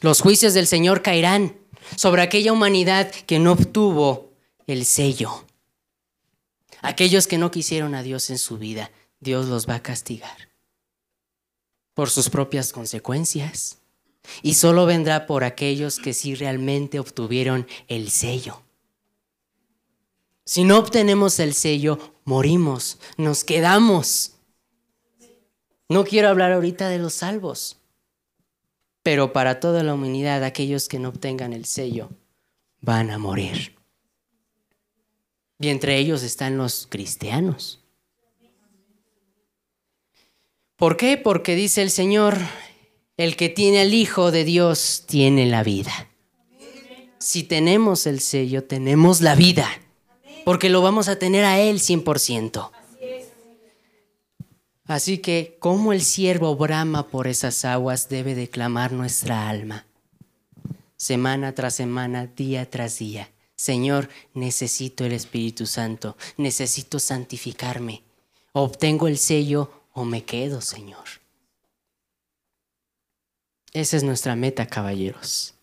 Los 0.00 0.20
juicios 0.20 0.54
del 0.54 0.68
Señor 0.68 1.02
caerán 1.02 1.56
sobre 1.96 2.22
aquella 2.22 2.52
humanidad 2.52 3.10
que 3.10 3.40
no 3.40 3.52
obtuvo 3.52 4.32
el 4.68 4.84
sello. 4.84 5.44
Aquellos 6.82 7.26
que 7.26 7.38
no 7.38 7.50
quisieron 7.50 7.96
a 7.96 8.04
Dios 8.04 8.30
en 8.30 8.38
su 8.38 8.58
vida, 8.58 8.92
Dios 9.18 9.46
los 9.46 9.68
va 9.68 9.76
a 9.76 9.82
castigar 9.82 10.47
por 11.98 12.10
sus 12.10 12.30
propias 12.30 12.72
consecuencias. 12.72 13.78
Y 14.40 14.54
solo 14.54 14.86
vendrá 14.86 15.26
por 15.26 15.42
aquellos 15.42 15.98
que 15.98 16.14
sí 16.14 16.36
realmente 16.36 17.00
obtuvieron 17.00 17.66
el 17.88 18.12
sello. 18.12 18.62
Si 20.44 20.62
no 20.62 20.78
obtenemos 20.78 21.40
el 21.40 21.54
sello, 21.54 21.98
morimos, 22.24 23.00
nos 23.16 23.42
quedamos. 23.42 24.36
No 25.88 26.04
quiero 26.04 26.28
hablar 26.28 26.52
ahorita 26.52 26.88
de 26.88 26.98
los 26.98 27.14
salvos, 27.14 27.78
pero 29.02 29.32
para 29.32 29.58
toda 29.58 29.82
la 29.82 29.94
humanidad, 29.94 30.44
aquellos 30.44 30.86
que 30.86 31.00
no 31.00 31.08
obtengan 31.08 31.52
el 31.52 31.64
sello 31.64 32.10
van 32.80 33.10
a 33.10 33.18
morir. 33.18 33.74
Y 35.58 35.66
entre 35.66 35.98
ellos 35.98 36.22
están 36.22 36.58
los 36.58 36.86
cristianos. 36.88 37.77
¿Por 40.78 40.96
qué? 40.96 41.16
Porque 41.16 41.56
dice 41.56 41.82
el 41.82 41.90
Señor, 41.90 42.38
el 43.16 43.34
que 43.34 43.48
tiene 43.48 43.80
al 43.80 43.92
Hijo 43.92 44.30
de 44.30 44.44
Dios 44.44 45.02
tiene 45.08 45.44
la 45.46 45.64
vida. 45.64 46.06
Si 47.18 47.42
tenemos 47.42 48.06
el 48.06 48.20
sello, 48.20 48.62
tenemos 48.62 49.20
la 49.20 49.34
vida, 49.34 49.68
porque 50.44 50.68
lo 50.68 50.80
vamos 50.80 51.08
a 51.08 51.18
tener 51.18 51.44
a 51.44 51.58
Él 51.58 51.80
100%. 51.80 52.70
Así 54.86 55.18
que, 55.18 55.56
como 55.58 55.92
el 55.92 56.00
siervo 56.00 56.54
brama 56.54 57.08
por 57.08 57.26
esas 57.26 57.64
aguas, 57.64 58.08
debe 58.08 58.36
declamar 58.36 58.92
nuestra 58.92 59.48
alma, 59.48 59.84
semana 60.96 61.56
tras 61.56 61.74
semana, 61.74 62.28
día 62.28 62.70
tras 62.70 63.00
día. 63.00 63.32
Señor, 63.56 64.08
necesito 64.32 65.04
el 65.04 65.12
Espíritu 65.12 65.66
Santo, 65.66 66.16
necesito 66.36 67.00
santificarme. 67.00 68.04
Obtengo 68.52 69.08
el 69.08 69.18
sello 69.18 69.77
o 69.98 70.04
me 70.04 70.24
quedo, 70.24 70.60
Señor. 70.60 71.04
Esa 73.72 73.96
es 73.96 74.04
nuestra 74.04 74.36
meta, 74.36 74.66
caballeros. 74.66 75.54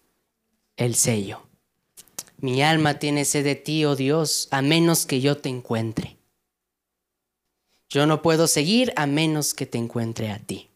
El 0.75 0.95
sello. 0.95 1.47
Mi 2.37 2.61
alma 2.61 2.99
tiene 2.99 3.23
sed 3.23 3.45
de 3.45 3.55
ti, 3.55 3.85
oh 3.85 3.95
Dios, 3.95 4.49
a 4.51 4.61
menos 4.61 5.05
que 5.05 5.21
yo 5.21 5.37
te 5.37 5.49
encuentre. 5.49 6.17
Yo 7.89 8.05
no 8.05 8.21
puedo 8.21 8.47
seguir 8.47 8.91
a 8.97 9.05
menos 9.07 9.53
que 9.53 9.65
te 9.65 9.77
encuentre 9.77 10.31
a 10.31 10.39
ti. 10.39 10.69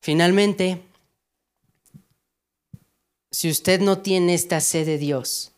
Finalmente, 0.00 0.82
si 3.30 3.50
usted 3.50 3.80
no 3.80 3.98
tiene 3.98 4.34
esta 4.34 4.60
sed 4.60 4.86
de 4.86 4.96
Dios, 4.96 5.52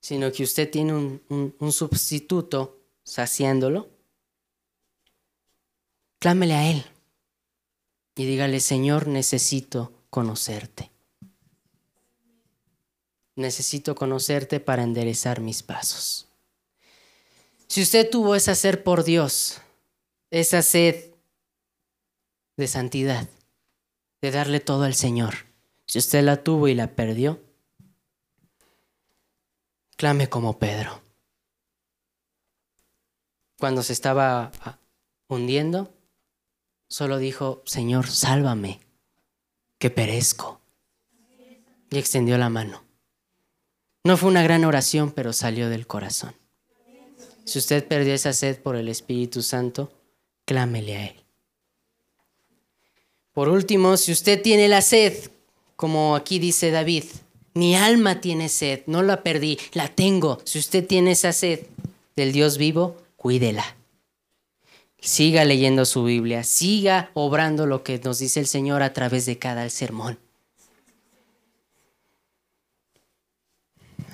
sino 0.00 0.30
que 0.32 0.42
usted 0.42 0.70
tiene 0.70 0.92
un, 0.92 1.54
un 1.58 1.72
sustituto 1.72 2.78
saciándolo, 3.04 3.88
clámele 6.18 6.54
a 6.54 6.70
Él 6.70 6.84
y 8.14 8.26
dígale, 8.26 8.60
Señor, 8.60 9.06
necesito 9.06 9.92
conocerte. 10.10 10.90
Necesito 13.36 13.94
conocerte 13.94 14.58
para 14.58 14.82
enderezar 14.82 15.40
mis 15.40 15.62
pasos. 15.62 16.26
Si 17.68 17.82
usted 17.82 18.10
tuvo 18.10 18.34
esa 18.34 18.54
sed 18.54 18.82
por 18.82 19.04
Dios, 19.04 19.60
esa 20.30 20.62
sed 20.62 21.14
de 22.56 22.66
santidad, 22.66 23.28
de 24.20 24.30
darle 24.32 24.58
todo 24.58 24.82
al 24.82 24.94
Señor, 24.94 25.46
si 25.86 25.98
usted 25.98 26.24
la 26.24 26.42
tuvo 26.42 26.66
y 26.66 26.74
la 26.74 26.96
perdió, 26.96 27.40
clame 29.96 30.28
como 30.28 30.58
Pedro. 30.58 31.00
Cuando 33.58 33.82
se 33.82 33.92
estaba 33.92 34.50
hundiendo, 35.28 35.97
solo 36.88 37.18
dijo, 37.18 37.62
Señor, 37.64 38.08
sálvame, 38.08 38.80
que 39.78 39.90
perezco. 39.90 40.60
Y 41.90 41.98
extendió 41.98 42.36
la 42.36 42.48
mano. 42.50 42.82
No 44.04 44.16
fue 44.16 44.28
una 44.30 44.42
gran 44.42 44.64
oración, 44.64 45.12
pero 45.12 45.32
salió 45.32 45.68
del 45.68 45.86
corazón. 45.86 46.34
Si 47.44 47.58
usted 47.58 47.86
perdió 47.86 48.12
esa 48.12 48.32
sed 48.32 48.58
por 48.60 48.76
el 48.76 48.88
Espíritu 48.88 49.42
Santo, 49.42 49.90
clámele 50.44 50.96
a 50.96 51.06
Él. 51.06 51.24
Por 53.32 53.48
último, 53.48 53.96
si 53.96 54.12
usted 54.12 54.42
tiene 54.42 54.68
la 54.68 54.82
sed, 54.82 55.30
como 55.76 56.16
aquí 56.16 56.38
dice 56.38 56.70
David, 56.70 57.04
mi 57.54 57.74
alma 57.74 58.20
tiene 58.20 58.48
sed, 58.48 58.82
no 58.86 59.02
la 59.02 59.22
perdí, 59.22 59.58
la 59.72 59.88
tengo. 59.88 60.40
Si 60.44 60.58
usted 60.58 60.86
tiene 60.86 61.12
esa 61.12 61.32
sed 61.32 61.66
del 62.16 62.32
Dios 62.32 62.58
vivo, 62.58 62.96
cuídela. 63.16 63.77
Siga 65.00 65.44
leyendo 65.44 65.84
su 65.84 66.04
Biblia, 66.04 66.42
siga 66.42 67.10
obrando 67.14 67.66
lo 67.66 67.84
que 67.84 67.98
nos 67.98 68.18
dice 68.18 68.40
el 68.40 68.46
Señor 68.46 68.82
a 68.82 68.92
través 68.92 69.26
de 69.26 69.38
cada 69.38 69.68
sermón. 69.70 70.18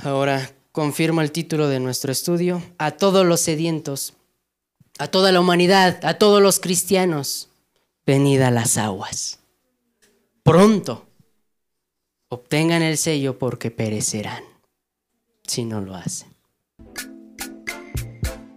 Ahora 0.02 0.52
confirmo 0.72 1.22
el 1.22 1.32
título 1.32 1.68
de 1.68 1.80
nuestro 1.80 2.12
estudio, 2.12 2.62
a 2.76 2.90
todos 2.90 3.24
los 3.24 3.40
sedientos, 3.40 4.12
a 4.98 5.08
toda 5.08 5.32
la 5.32 5.40
humanidad, 5.40 6.04
a 6.04 6.18
todos 6.18 6.42
los 6.42 6.60
cristianos, 6.60 7.48
venid 8.04 8.42
a 8.42 8.50
las 8.50 8.76
aguas. 8.76 9.38
Pronto 10.42 11.06
obtengan 12.28 12.82
el 12.82 12.98
sello 12.98 13.38
porque 13.38 13.70
perecerán 13.70 14.44
si 15.46 15.64
no 15.64 15.80
lo 15.80 15.94
hacen. 15.94 16.33